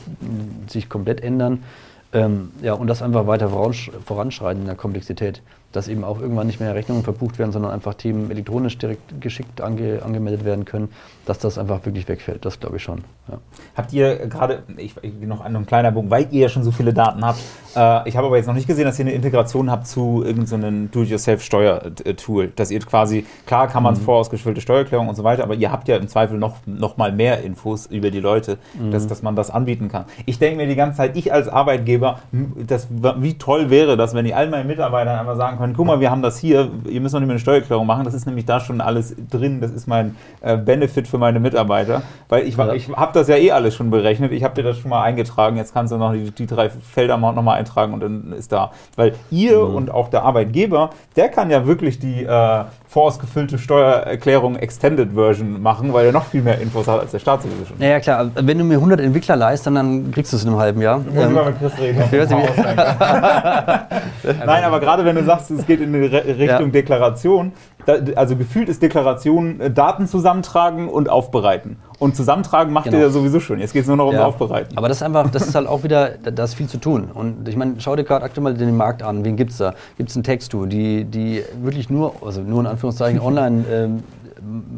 [0.67, 1.63] sich komplett ändern.
[2.13, 5.43] Ähm, ja, und das einfach weiter voranschreiten in der Komplexität
[5.77, 9.61] dass eben auch irgendwann nicht mehr Rechnungen verbucht werden, sondern einfach Themen elektronisch direkt geschickt
[9.61, 10.89] ange, angemeldet werden können,
[11.27, 12.45] dass das einfach wirklich wegfällt.
[12.45, 13.05] Das glaube ich schon.
[13.29, 13.39] Ja.
[13.77, 16.95] Habt ihr gerade, ich, ich noch ein kleiner Bogen, weil ihr ja schon so viele
[16.95, 17.41] Daten habt,
[17.77, 20.87] äh, ich habe aber jetzt noch nicht gesehen, dass ihr eine Integration habt zu irgendeinem
[20.87, 24.01] so Do-it-yourself-Steuer-Tool, dass ihr quasi, klar kann man mhm.
[24.01, 27.43] vorausgefüllte Steuererklärung und so weiter, aber ihr habt ja im Zweifel noch, noch mal mehr
[27.43, 28.91] Infos über die Leute, mhm.
[28.93, 30.07] dass, dass man das anbieten kann.
[30.25, 32.21] Ich denke mir die ganze Zeit, ich als Arbeitgeber,
[32.67, 36.01] das, wie toll wäre das, wenn ich all meinen Mitarbeitern einmal sagen können, guck mal,
[36.01, 38.47] wir haben das hier, ihr müsst noch nicht mehr eine Steuererklärung machen, das ist nämlich
[38.47, 42.73] da schon alles drin, das ist mein äh, Benefit für meine Mitarbeiter, weil ich, ja.
[42.73, 45.57] ich habe das ja eh alles schon berechnet, ich habe dir das schon mal eingetragen,
[45.57, 48.71] jetzt kannst du noch die, die drei Felder noch mal eintragen und dann ist da,
[48.97, 49.75] weil ihr mhm.
[49.75, 55.93] und auch der Arbeitgeber, der kann ja wirklich die äh, vorausgefüllte Steuererklärung Extended Version machen,
[55.93, 57.81] weil er noch viel mehr Infos hat als der Staat sowieso schon.
[57.81, 60.81] Ja, klar, wenn du mir 100 Entwickler leistest, dann kriegst du es in einem halben
[60.81, 60.99] Jahr.
[60.99, 62.03] Muss ähm, mal mit Chris reden.
[64.47, 66.73] Nein, aber gerade wenn du sagst, es geht in die Richtung ja.
[66.73, 67.53] Deklaration,
[68.15, 71.77] also gefühlt ist Deklaration äh, Daten zusammentragen und aufbereiten.
[71.99, 72.99] Und zusammentragen macht genau.
[72.99, 73.59] ihr ja sowieso schon.
[73.59, 74.27] Jetzt geht es nur noch ja.
[74.27, 74.77] Aufbereiten.
[74.77, 77.09] Aber das ist einfach, das ist halt auch wieder, da ist viel zu tun.
[77.13, 79.25] Und ich meine, schau dir gerade aktuell den Markt an.
[79.25, 79.75] Wen gibt es da?
[79.97, 84.03] Gibt es ein Textu, die, die wirklich nur, also nur in Anführungszeichen online, ähm,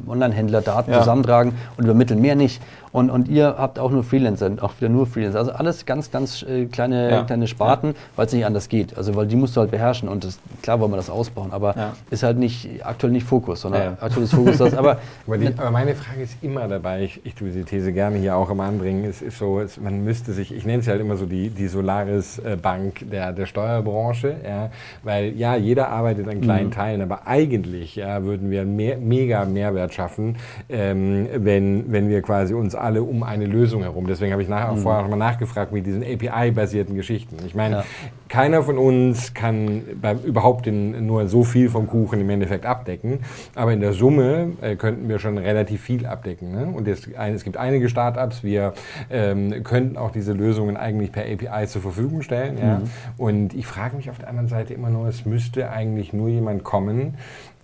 [0.06, 1.00] Online-Händler Daten ja.
[1.00, 2.62] zusammentragen und übermitteln, mehr nicht.
[2.92, 5.38] Und, und ihr habt auch nur Freelancer, auch wieder nur Freelancer.
[5.38, 7.22] Also alles ganz, ganz äh, kleine, ja.
[7.24, 7.94] kleine Sparten, ja.
[8.16, 8.96] weil es nicht anders geht.
[8.96, 11.76] Also weil die musst du halt beherrschen und das, klar wollen wir das ausbauen, aber
[11.76, 11.92] ja.
[12.10, 14.74] ist halt nicht aktuell nicht Fokus, sondern aktuell ist Fokus das.
[14.74, 18.18] Aber, aber, die, aber, meine Frage ist immer dabei, ich, ich tue diese These gerne
[18.18, 21.00] hier auch immer anbringen, es ist so, es, man müsste sich, ich nenne es halt
[21.00, 24.70] immer so die, die Solaris-Bank der, der Steuerbranche, ja,
[25.02, 26.72] weil ja, jeder arbeitet an kleinen mhm.
[26.72, 30.36] Teilen, aber eigentlich ja, würden wir mehr, mega Mehrwert schaffen,
[30.68, 34.06] ähm, wenn, wenn wir quasi uns alle um eine Lösung herum.
[34.06, 34.80] Deswegen habe ich nachher auch mhm.
[34.80, 37.36] vorher nochmal nachgefragt mit diesen API-basierten Geschichten.
[37.46, 37.84] Ich meine, ja.
[38.28, 43.20] keiner von uns kann bei, überhaupt den, nur so viel vom Kuchen im Endeffekt abdecken,
[43.54, 46.52] aber in der Summe äh, könnten wir schon relativ viel abdecken.
[46.52, 46.66] Ne?
[46.66, 48.74] Und es, es, gibt einige Startups, wir
[49.10, 52.58] ähm, könnten auch diese Lösungen eigentlich per API zur Verfügung stellen.
[52.58, 52.78] Ja?
[52.78, 52.90] Mhm.
[53.16, 56.64] Und ich frage mich auf der anderen Seite immer nur, es müsste eigentlich nur jemand
[56.64, 57.14] kommen,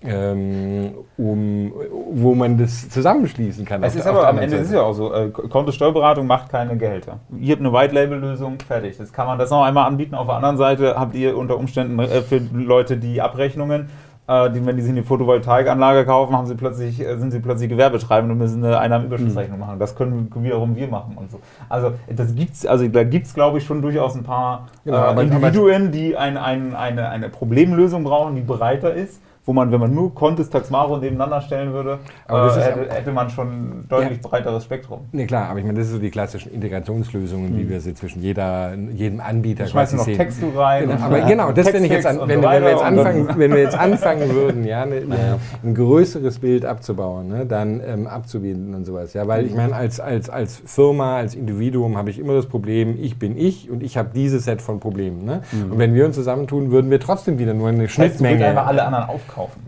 [0.04, 1.72] ähm, um,
[2.12, 3.82] wo man das zusammenschließen kann.
[3.82, 7.20] Es ist aber am Ende ist ja auch so, äh, Kontosteuerberatung macht keine Gehälter.
[7.38, 8.96] Ihr habt eine White-Label-Lösung, fertig.
[8.98, 10.14] Das kann man das noch einmal anbieten.
[10.14, 13.88] Auf der anderen Seite habt ihr unter Umständen äh, für Leute die Abrechnungen,
[14.26, 17.70] äh, die, wenn die sich eine Photovoltaikanlage kaufen, haben sie plötzlich, äh, sind sie plötzlich
[17.70, 19.64] Gewerbetreibend und müssen eine Einnahmenüberschussrechnung mhm.
[19.66, 19.78] machen.
[19.78, 21.40] Das können wiederum wir machen und so.
[21.70, 25.22] Also das gibt's, also da gibt es, glaube ich, schon durchaus ein paar genau, äh,
[25.22, 29.94] Individuen, die ein, ein, eine, eine Problemlösung brauchen, die breiter ist wo man, wenn man
[29.94, 34.28] nur Contest, Taxmaro nebeneinander stellen würde, äh, hätte, hätte, man schon ein deutlich ja.
[34.28, 35.00] breiteres Spektrum.
[35.12, 37.58] Nee, klar, aber ich meine, das sind so die klassischen Integrationslösungen, mhm.
[37.58, 40.88] wie wir sie zwischen jeder, jedem Anbieter schmeißen noch Text rein.
[40.88, 43.60] Genau, aber genau, das wenn ich jetzt an, wenn, wenn, wir jetzt anfangen, wenn wir
[43.60, 45.38] jetzt anfangen würden, ja, ne, ja.
[45.62, 49.12] ein größeres Bild abzubauen, ne, dann ähm, abzubinden und sowas.
[49.12, 52.96] Ja, weil ich meine, als, als, als Firma, als Individuum habe ich immer das Problem,
[52.98, 55.26] ich bin ich und ich habe dieses Set von Problemen.
[55.26, 55.42] Ne?
[55.52, 55.72] Mhm.
[55.72, 58.38] Und wenn wir uns zusammentun, würden wir trotzdem wieder nur eine Schnittmenge.
[58.38, 59.62] Das heißt, einfach alle anderen aufkaufen aufkaufen.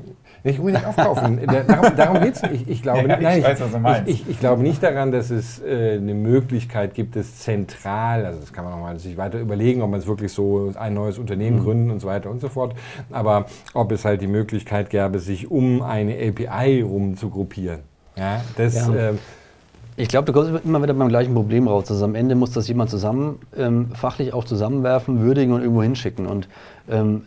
[0.44, 1.40] Nicht unbedingt aufkaufen.
[1.66, 2.68] darum darum geht es nicht.
[2.68, 5.96] Ich, glaube, ja, nein, ich, weiß, ich, ich, ich, glaube nicht daran, dass es äh,
[5.96, 10.00] eine Möglichkeit gibt, es zentral, also das kann man nochmal sich weiter überlegen, ob man
[10.00, 11.64] es wirklich so ein neues Unternehmen mhm.
[11.64, 12.74] gründen und so weiter und so fort.
[13.10, 17.80] Aber ob es halt die Möglichkeit gäbe, sich um eine API rum zu gruppieren.
[18.16, 18.94] Ja, das, ja.
[18.94, 19.14] Äh,
[19.98, 21.90] ich glaube, du kommst immer wieder beim gleichen Problem raus.
[21.90, 26.26] Also am Ende muss das jemand zusammen, ähm, fachlich auch zusammenwerfen, würdigen und irgendwo hinschicken.
[26.26, 26.48] Und
[26.88, 27.22] ähm,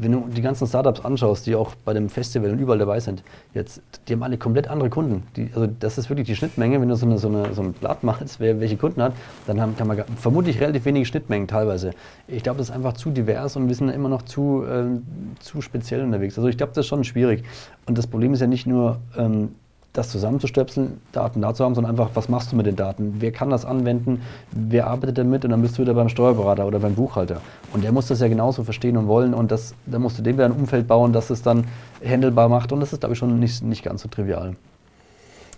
[0.00, 3.22] wenn du die ganzen Startups anschaust, die auch bei dem Festival und überall dabei sind,
[3.52, 5.24] jetzt, die haben alle komplett andere Kunden.
[5.36, 6.80] Die, also das ist wirklich die Schnittmenge.
[6.80, 9.12] Wenn du so, eine, so, eine, so ein Blatt machst, wer welche Kunden hat,
[9.46, 11.90] dann haben, kann man vermutlich relativ wenige Schnittmengen teilweise.
[12.28, 14.84] Ich glaube, das ist einfach zu divers und wir sind immer noch zu, äh,
[15.40, 16.38] zu speziell unterwegs.
[16.38, 17.44] Also ich glaube, das ist schon schwierig.
[17.86, 19.50] Und das Problem ist ja nicht nur, ähm,
[19.92, 23.16] das zusammenzustöpseln, Daten da zu haben, sondern einfach, was machst du mit den Daten?
[23.18, 24.22] Wer kann das anwenden?
[24.52, 25.44] Wer arbeitet damit?
[25.44, 27.40] Und dann bist du wieder beim Steuerberater oder beim Buchhalter.
[27.72, 29.34] Und der muss das ja genauso verstehen und wollen.
[29.34, 31.64] Und das, da musst du dem wieder ein Umfeld bauen, das es dann
[32.04, 32.70] handelbar macht.
[32.72, 34.56] Und das ist, glaube ich, schon nicht, nicht ganz so trivial.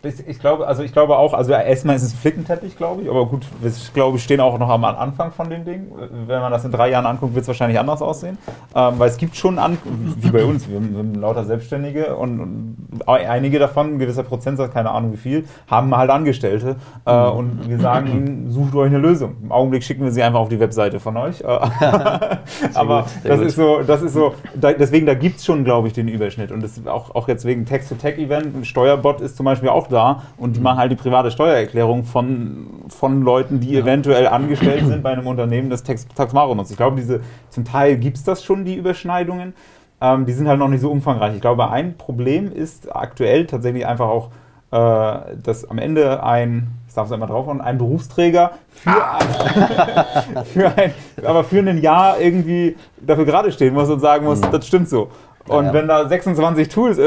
[0.03, 3.45] Ich glaube, also ich glaube auch, also erstmal ist es Flickenteppich, glaube ich, aber gut,
[3.61, 5.93] wir glaube stehen auch noch am Anfang von dem Ding.
[6.27, 8.39] Wenn man das in drei Jahren anguckt, wird es wahrscheinlich anders aussehen,
[8.75, 9.77] ähm, weil es gibt schon, an,
[10.17, 12.77] wie bei uns, wir haben, wir haben lauter Selbstständige und, und,
[13.07, 17.79] einige davon, ein gewisser Prozentsatz, keine Ahnung wie viel, haben halt Angestellte äh, und wir
[17.79, 19.37] sagen ihnen, sucht euch eine Lösung.
[19.43, 21.45] Im Augenblick schicken wir sie einfach auf die Webseite von euch, äh,
[22.75, 23.49] aber gut, das gut.
[23.49, 26.53] ist so, das ist so, da, deswegen da gibt es schon, glaube ich, den Überschnitt
[26.53, 30.57] und das auch, auch jetzt wegen Text-to-Tech-Event, ein Steuerbot ist zum Beispiel auch da und
[30.57, 33.81] die machen halt die private Steuererklärung von, von Leuten, die ja.
[33.81, 36.71] eventuell angestellt sind bei einem Unternehmen, das Tax, Taxmaro nutzt.
[36.71, 37.21] Ich glaube, diese,
[37.51, 39.55] zum Teil gibt es das schon, die Überschneidungen.
[40.01, 41.35] Ähm, die sind halt noch nicht so umfangreich.
[41.35, 44.31] Ich glaube, ein Problem ist aktuell tatsächlich einfach auch,
[44.73, 50.79] äh, dass am Ende ein, ich darf es einmal draufhauen, ein Berufsträger für, ein, für
[50.79, 54.53] ein, aber für ein Jahr irgendwie dafür gerade stehen muss und sagen muss, mhm.
[54.53, 55.11] das stimmt so.
[55.49, 57.03] Und ja, wenn da 26 Tools, äh,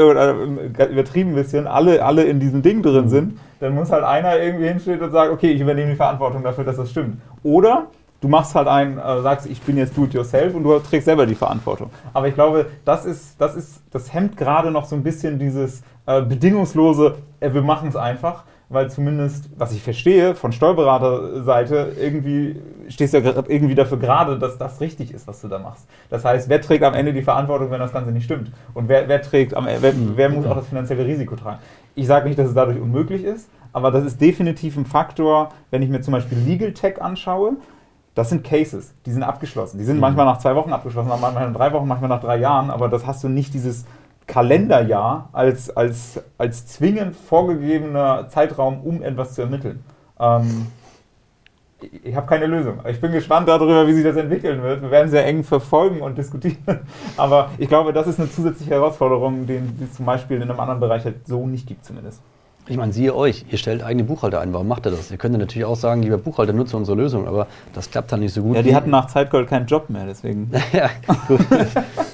[0.90, 4.68] übertrieben ein bisschen, alle, alle in diesem Ding drin sind, dann muss halt einer irgendwie
[4.68, 7.18] hinstehen und sagen, okay, ich übernehme die Verantwortung dafür, dass das stimmt.
[7.42, 7.86] Oder
[8.20, 11.34] du machst halt ein, äh, sagst, ich bin jetzt do-it-yourself und du trägst selber die
[11.34, 11.90] Verantwortung.
[12.12, 15.82] Aber ich glaube, das ist, das ist, das hemmt gerade noch so ein bisschen dieses
[16.06, 18.44] äh, bedingungslose, äh, wir machen es einfach
[18.74, 24.58] weil zumindest, was ich verstehe, von Steuerberaterseite irgendwie stehst du ja irgendwie dafür gerade, dass
[24.58, 25.86] das richtig ist, was du da machst.
[26.10, 28.52] Das heißt, wer trägt am Ende die Verantwortung, wenn das Ganze nicht stimmt?
[28.74, 31.58] Und wer, wer trägt am, wer, wer muss auch das finanzielle Risiko tragen?
[31.94, 35.82] Ich sage nicht, dass es dadurch unmöglich ist, aber das ist definitiv ein Faktor, wenn
[35.82, 37.56] ich mir zum Beispiel Legal Tech anschaue.
[38.14, 39.78] Das sind Cases, die sind abgeschlossen.
[39.78, 40.02] Die sind mhm.
[40.02, 43.06] manchmal nach zwei Wochen abgeschlossen, manchmal nach drei Wochen, manchmal nach drei Jahren, aber das
[43.06, 43.86] hast du nicht dieses
[44.26, 49.84] Kalenderjahr als, als, als zwingend vorgegebener Zeitraum, um etwas zu ermitteln.
[50.18, 50.66] Ähm,
[52.02, 52.80] ich habe keine Lösung.
[52.88, 54.82] Ich bin gespannt darüber, wie sich das entwickeln wird.
[54.82, 56.80] Wir werden sehr eng verfolgen und diskutieren.
[57.16, 60.80] Aber ich glaube, das ist eine zusätzliche Herausforderung, die es zum Beispiel in einem anderen
[60.80, 62.22] Bereich halt so nicht gibt zumindest.
[62.66, 64.54] Ich meine, siehe euch, ihr stellt eigene Buchhalter ein.
[64.54, 65.10] Warum macht ihr das?
[65.10, 68.32] Ihr könnt natürlich auch sagen, lieber Buchhalter, nutze unsere Lösung, aber das klappt dann nicht
[68.32, 68.56] so gut.
[68.56, 70.50] Ja, die hatten nach Zeitgold keinen Job mehr, deswegen.
[70.72, 70.88] ja,
[71.28, 71.40] gut.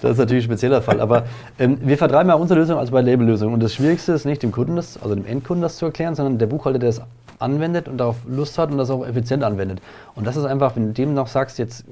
[0.02, 1.00] Das ist natürlich ein spezieller Fall.
[1.00, 1.24] Aber
[1.60, 3.54] ähm, wir vertreiben ja unsere Lösung als bei Labellösungen.
[3.54, 6.38] Und das Schwierigste ist nicht dem Kunden das, also dem Endkunden das zu erklären, sondern
[6.38, 7.00] der Buchhalter, der es
[7.38, 9.80] anwendet und darauf Lust hat und das auch effizient anwendet.
[10.16, 11.84] Und das ist einfach, wenn du dem noch sagst, jetzt,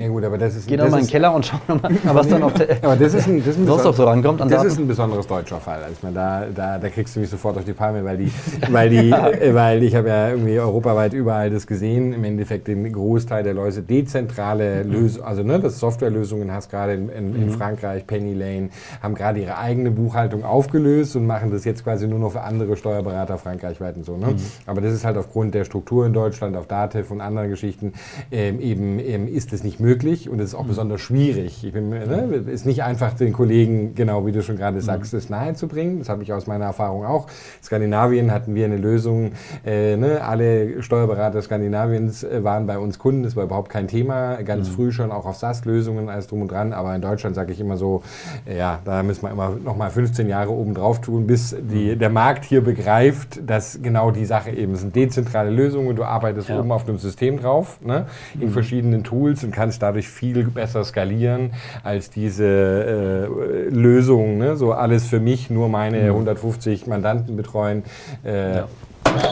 [0.00, 2.26] Ja gut, aber das ist Geh doch mal in den Keller und schau mal, was
[2.26, 4.40] dann auf der aber das ist ein, das ist ein sonst noch so rankommt.
[4.40, 4.68] an Das Daten.
[4.68, 5.82] ist ein besonderes deutscher Fall.
[5.82, 8.32] Also ich meine, da, da, da kriegst du mich sofort auf die Palme, weil die,
[8.70, 12.14] weil die, weil ich habe ja irgendwie europaweit überall das gesehen.
[12.14, 17.10] Im Endeffekt den Großteil der Leute dezentrale Lösungen, also ne, dass Softwarelösungen hast gerade in,
[17.10, 18.70] in, in Frankreich, Penny Lane,
[19.02, 22.78] haben gerade ihre eigene Buchhaltung aufgelöst und machen das jetzt quasi nur noch für andere
[22.78, 24.16] Steuerberater frankreichweit und so.
[24.16, 24.34] Ne?
[24.64, 27.92] Aber das ist halt aufgrund der Struktur in Deutschland, auf Datev und anderen Geschichten
[28.32, 29.89] ähm, eben, eben ist es nicht möglich
[30.28, 31.64] und es ist auch besonders schwierig.
[31.64, 35.28] Ich bin, ne, ist nicht einfach den Kollegen, genau wie du schon gerade sagst, das
[35.30, 35.98] nahe zu bringen.
[35.98, 37.26] Das habe ich aus meiner Erfahrung auch.
[37.26, 39.32] In Skandinavien hatten wir eine Lösung,
[39.66, 44.42] äh, ne, alle Steuerberater Skandinaviens äh, waren bei uns Kunden, das war überhaupt kein Thema,
[44.42, 47.60] ganz früh schon auch auf SaaS-Lösungen, alles drum und dran, aber in Deutschland sage ich
[47.60, 48.02] immer so,
[48.46, 51.96] äh, ja, da müssen wir immer noch mal 15 Jahre oben drauf tun, bis die,
[51.96, 56.48] der Markt hier begreift, dass genau die Sache eben, es sind dezentrale Lösungen, du arbeitest
[56.48, 56.58] Ja.
[56.60, 58.06] oben auf dem System drauf, ne,
[58.38, 61.52] in verschiedenen Tools und kannst dadurch viel besser skalieren
[61.84, 67.84] als diese äh, Lösung, ne, so alles für mich, nur meine 150 Mandanten betreuen.
[68.24, 68.68] Äh, Ja.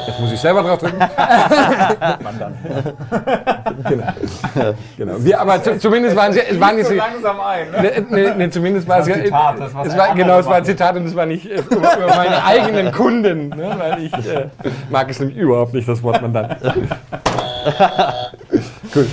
[0.07, 0.99] Jetzt muss ich selber drauf drücken.
[2.23, 2.57] Mandant.
[3.89, 4.75] genau.
[4.97, 5.13] genau.
[5.19, 7.71] Wir, aber zu, zumindest waren sie, es waren so langsam ein.
[7.71, 7.83] Ne?
[7.83, 10.47] Ne, ne, ne, zumindest war es war Zitat, das war es war, anderer genau, es
[10.47, 10.65] war ein.
[10.65, 14.47] Zitat und es war nicht äh, über, über meine eigenen Kunden, ne, weil ich äh,
[14.91, 16.57] mag es nämlich überhaupt nicht, das Wort Mandant.
[18.95, 19.07] Cool.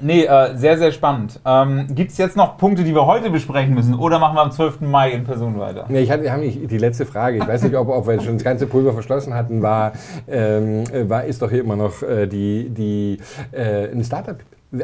[0.00, 1.40] Nee, äh, sehr, sehr spannend.
[1.44, 4.50] Ähm, Gibt es jetzt noch Punkte, die wir heute besprechen müssen oder machen wir am
[4.50, 4.80] 12.
[4.82, 5.86] Mai in Person weiter?
[5.88, 8.44] Nee, ich hatte, haben die letzte Frage, ich weiß nicht, ob, ob wir schon das
[8.44, 9.92] ganze Pulver verschlossen hatten, war,
[10.28, 13.18] ähm, war ist doch hier immer noch äh, die, die
[13.52, 14.36] äh, ein Startup.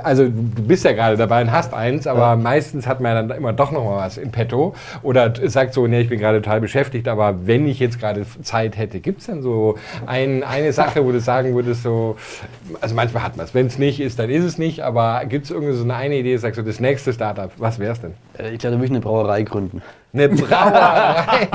[0.02, 3.52] Also du bist ja gerade dabei und hast eins, aber meistens hat man dann immer
[3.52, 4.74] doch noch mal was in petto.
[5.02, 8.76] Oder sagt so, nee, ich bin gerade total beschäftigt, aber wenn ich jetzt gerade Zeit
[8.76, 9.76] hätte, gibt es denn so
[10.06, 12.16] ein, eine Sache, wo du sagen würdest, so,
[12.80, 15.46] also manchmal hat man es, wenn es nicht ist, dann ist es nicht, aber gibt
[15.46, 18.14] es irgendwie so eine, eine Idee, sagst du, das nächste Startup, was wäre es denn?
[18.38, 19.82] Äh, Ich glaube, da würde ich eine Brauerei gründen.
[20.14, 21.48] Eine Brauerei.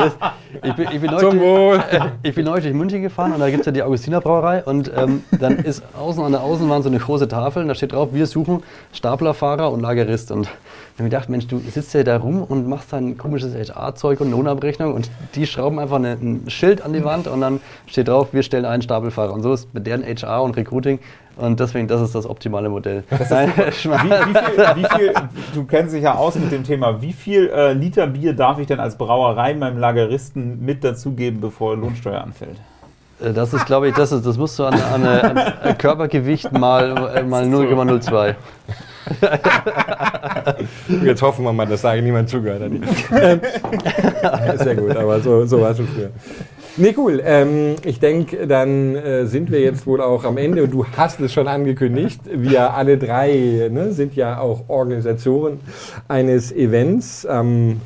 [0.63, 1.82] Ich bin, ich bin, neulich,
[2.23, 4.91] ich bin neulich durch München gefahren und da gibt es ja die Augustiner Brauerei und
[4.95, 8.09] ähm, dann ist außen an der Außenwand so eine große Tafel und da steht drauf,
[8.13, 8.63] wir suchen
[8.93, 10.32] Staplerfahrer und Lagerist.
[10.32, 10.49] Und
[10.97, 14.31] habe mir gedacht, Mensch, du sitzt ja da rum und machst dann komisches HR-Zeug und
[14.31, 18.29] Lohnabrechnung und die schrauben einfach eine, ein Schild an die Wand und dann steht drauf,
[18.31, 19.31] wir stellen einen Stapelfahrer.
[19.31, 20.97] Und so ist mit deren HR und Recruiting
[21.35, 23.03] und deswegen, das ist das optimale Modell.
[23.29, 25.13] Nein, Wie, wie, viel, wie viel,
[25.53, 28.65] du kennst dich ja aus mit dem Thema, wie viel äh, Liter Bier darf ich
[28.65, 32.57] denn als Brauerei meinem Lageristen mit dazugeben, bevor Lohnsteuer anfällt?
[33.21, 36.51] Äh, Das ist, glaube ich, das, ist, das musst du an, an, an, an Körpergewicht
[36.51, 38.33] mal, äh, mal 0,02.
[41.03, 42.71] Jetzt hoffen wir mal, dass da niemand zugehört hat.
[43.21, 43.41] Ähm,
[44.57, 46.09] Sehr gut, aber so, so war es schon früher.
[46.77, 47.21] Nee, cool.
[47.25, 50.67] Ähm, ich denke, dann äh, sind wir jetzt wohl auch am Ende.
[50.67, 52.21] Du hast es schon angekündigt.
[52.31, 55.59] Wir alle drei ne, sind ja auch Organisatoren
[56.07, 57.81] eines Events am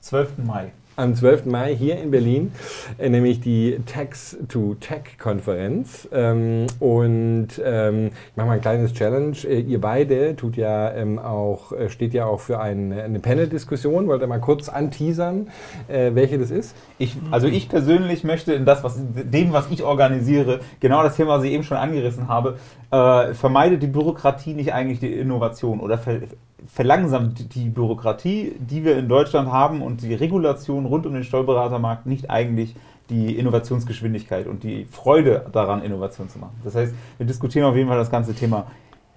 [0.00, 0.38] 12.
[0.46, 0.72] Mai.
[0.96, 1.46] Am 12.
[1.46, 2.52] Mai hier in Berlin,
[2.98, 6.08] äh, nämlich die Tax to Tech Konferenz.
[6.12, 9.36] Ähm, und ähm, ich mache mal ein kleines Challenge.
[9.44, 14.06] Äh, ihr beide tut ja ähm, auch, äh, steht ja auch für ein, eine Panel-Diskussion.
[14.06, 15.48] Wollt ihr mal kurz anteasern,
[15.88, 16.76] äh, welche das ist?
[16.98, 21.38] Ich, also ich persönlich möchte in das, was, dem, was ich organisiere, genau das Thema,
[21.38, 22.58] was ich eben schon angerissen habe,
[22.90, 26.20] äh, vermeidet die Bürokratie nicht eigentlich die Innovation oder ver,
[26.66, 32.06] verlangsamt die Bürokratie, die wir in Deutschland haben und die Regulation rund um den Steuerberatermarkt
[32.06, 32.74] nicht eigentlich
[33.10, 36.58] die Innovationsgeschwindigkeit und die Freude daran, Innovation zu machen.
[36.64, 38.66] Das heißt, wir diskutieren auf jeden Fall das ganze Thema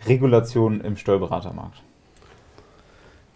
[0.06, 1.82] Regulation im Steuerberatermarkt.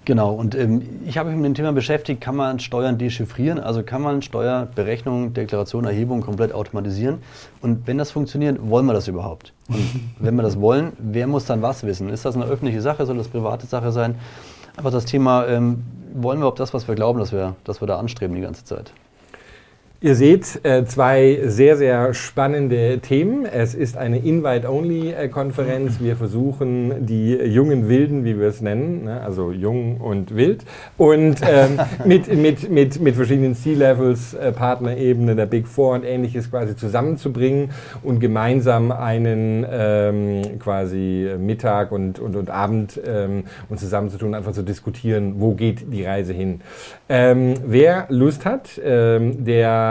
[0.04, 3.84] Genau, und ähm, ich habe mich mit dem Thema beschäftigt, kann man Steuern dechiffrieren, also
[3.84, 7.20] kann man Steuerberechnung, Deklaration, Erhebung komplett automatisieren.
[7.62, 9.54] Und wenn das funktioniert, wollen wir das überhaupt?
[9.68, 9.86] Und
[10.20, 12.10] wenn wir das wollen, wer muss dann was wissen?
[12.10, 14.16] Ist das eine öffentliche Sache, soll das private Sache sein?
[14.76, 15.84] Aber das Thema, ähm,
[16.16, 18.66] wollen wir ob das, was wir glauben, dass wir, dass wir da anstreben die ganze
[18.66, 18.92] Zeit?
[20.04, 23.46] Ihr seht äh, zwei sehr, sehr spannende Themen.
[23.46, 26.00] Es ist eine Invite-Only-Konferenz.
[26.00, 30.66] Wir versuchen die jungen Wilden, wie wir es nennen, ne, also jung und wild,
[30.98, 36.50] und ähm, mit, mit, mit, mit verschiedenen C-Levels, äh, Partnerebene der Big Four und ähnliches
[36.50, 37.70] quasi zusammenzubringen
[38.02, 44.64] und gemeinsam einen ähm, quasi Mittag und, und, und Abend ähm, uns zusammenzutun, einfach zu
[44.64, 46.62] diskutieren, wo geht die Reise hin.
[47.08, 49.46] Ähm, wer Lust hat, ähm,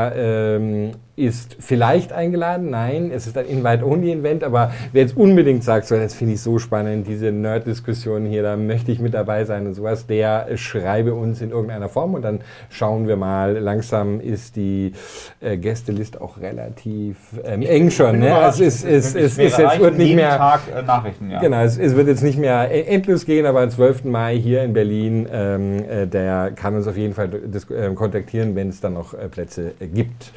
[0.08, 2.70] ähm, ist vielleicht eingeladen.
[2.70, 6.58] Nein, es ist ein Invite-Only-Event, aber wer jetzt unbedingt sagt, so, das finde ich so
[6.58, 11.40] spannend, diese Nerd-Diskussion hier, da möchte ich mit dabei sein und sowas, der schreibe uns
[11.42, 12.40] in irgendeiner Form und dann
[12.70, 13.58] schauen wir mal.
[13.58, 14.92] Langsam ist die
[15.40, 18.18] äh, Gästeliste auch relativ ähm, eng schon.
[18.18, 18.34] Ne?
[18.48, 20.38] Es ist, es, es, es, es wird nicht mehr.
[20.38, 21.40] Tag äh, Nachrichten, ja.
[21.40, 24.04] Genau, es, es, wird jetzt nicht mehr e- endlos gehen, aber am 12.
[24.04, 28.70] Mai hier in Berlin, ähm, äh, der kann uns auf jeden Fall äh, kontaktieren, wenn
[28.70, 30.32] es dann noch äh, Plätze gibt.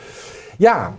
[0.57, 0.93] Ja,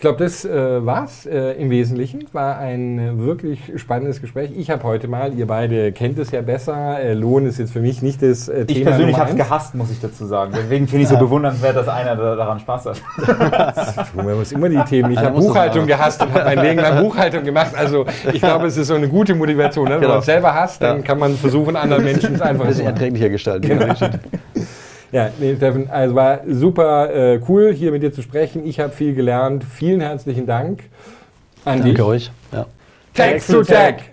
[0.00, 2.24] ich glaube, das äh, war's äh, im Wesentlichen.
[2.32, 4.50] War ein äh, wirklich spannendes Gespräch.
[4.56, 7.82] Ich habe heute mal, ihr beide kennt es ja besser, äh, Lohn ist jetzt für
[7.82, 8.78] mich nicht das äh, Thema.
[8.78, 10.54] Ich persönlich habe es gehasst, muss ich dazu sagen.
[10.56, 14.14] Deswegen finde ich es so bewundernswert, dass einer daran Spaß hat.
[14.14, 15.10] Man muss immer die Themen.
[15.10, 17.72] Ich habe Buchhaltung gehasst und habe mein Leben lang Buchhaltung gemacht.
[17.76, 19.84] Also ich glaube, es ist so eine gute Motivation.
[19.84, 19.96] Ne?
[19.96, 20.12] Wenn genau.
[20.12, 21.02] man es selber hasst, dann ja.
[21.02, 23.68] kann man versuchen, anderen Menschen es einfach ein bisschen erträglicher gestalten.
[23.68, 23.94] Genau.
[25.12, 28.64] Ja, nee, Steffen, also war super äh, cool, hier mit dir zu sprechen.
[28.64, 29.64] Ich habe viel gelernt.
[29.64, 30.84] Vielen herzlichen Dank
[31.64, 32.02] an Danke dich.
[32.02, 32.30] euch.
[32.52, 32.66] Ja.
[33.14, 34.09] Text to Tech.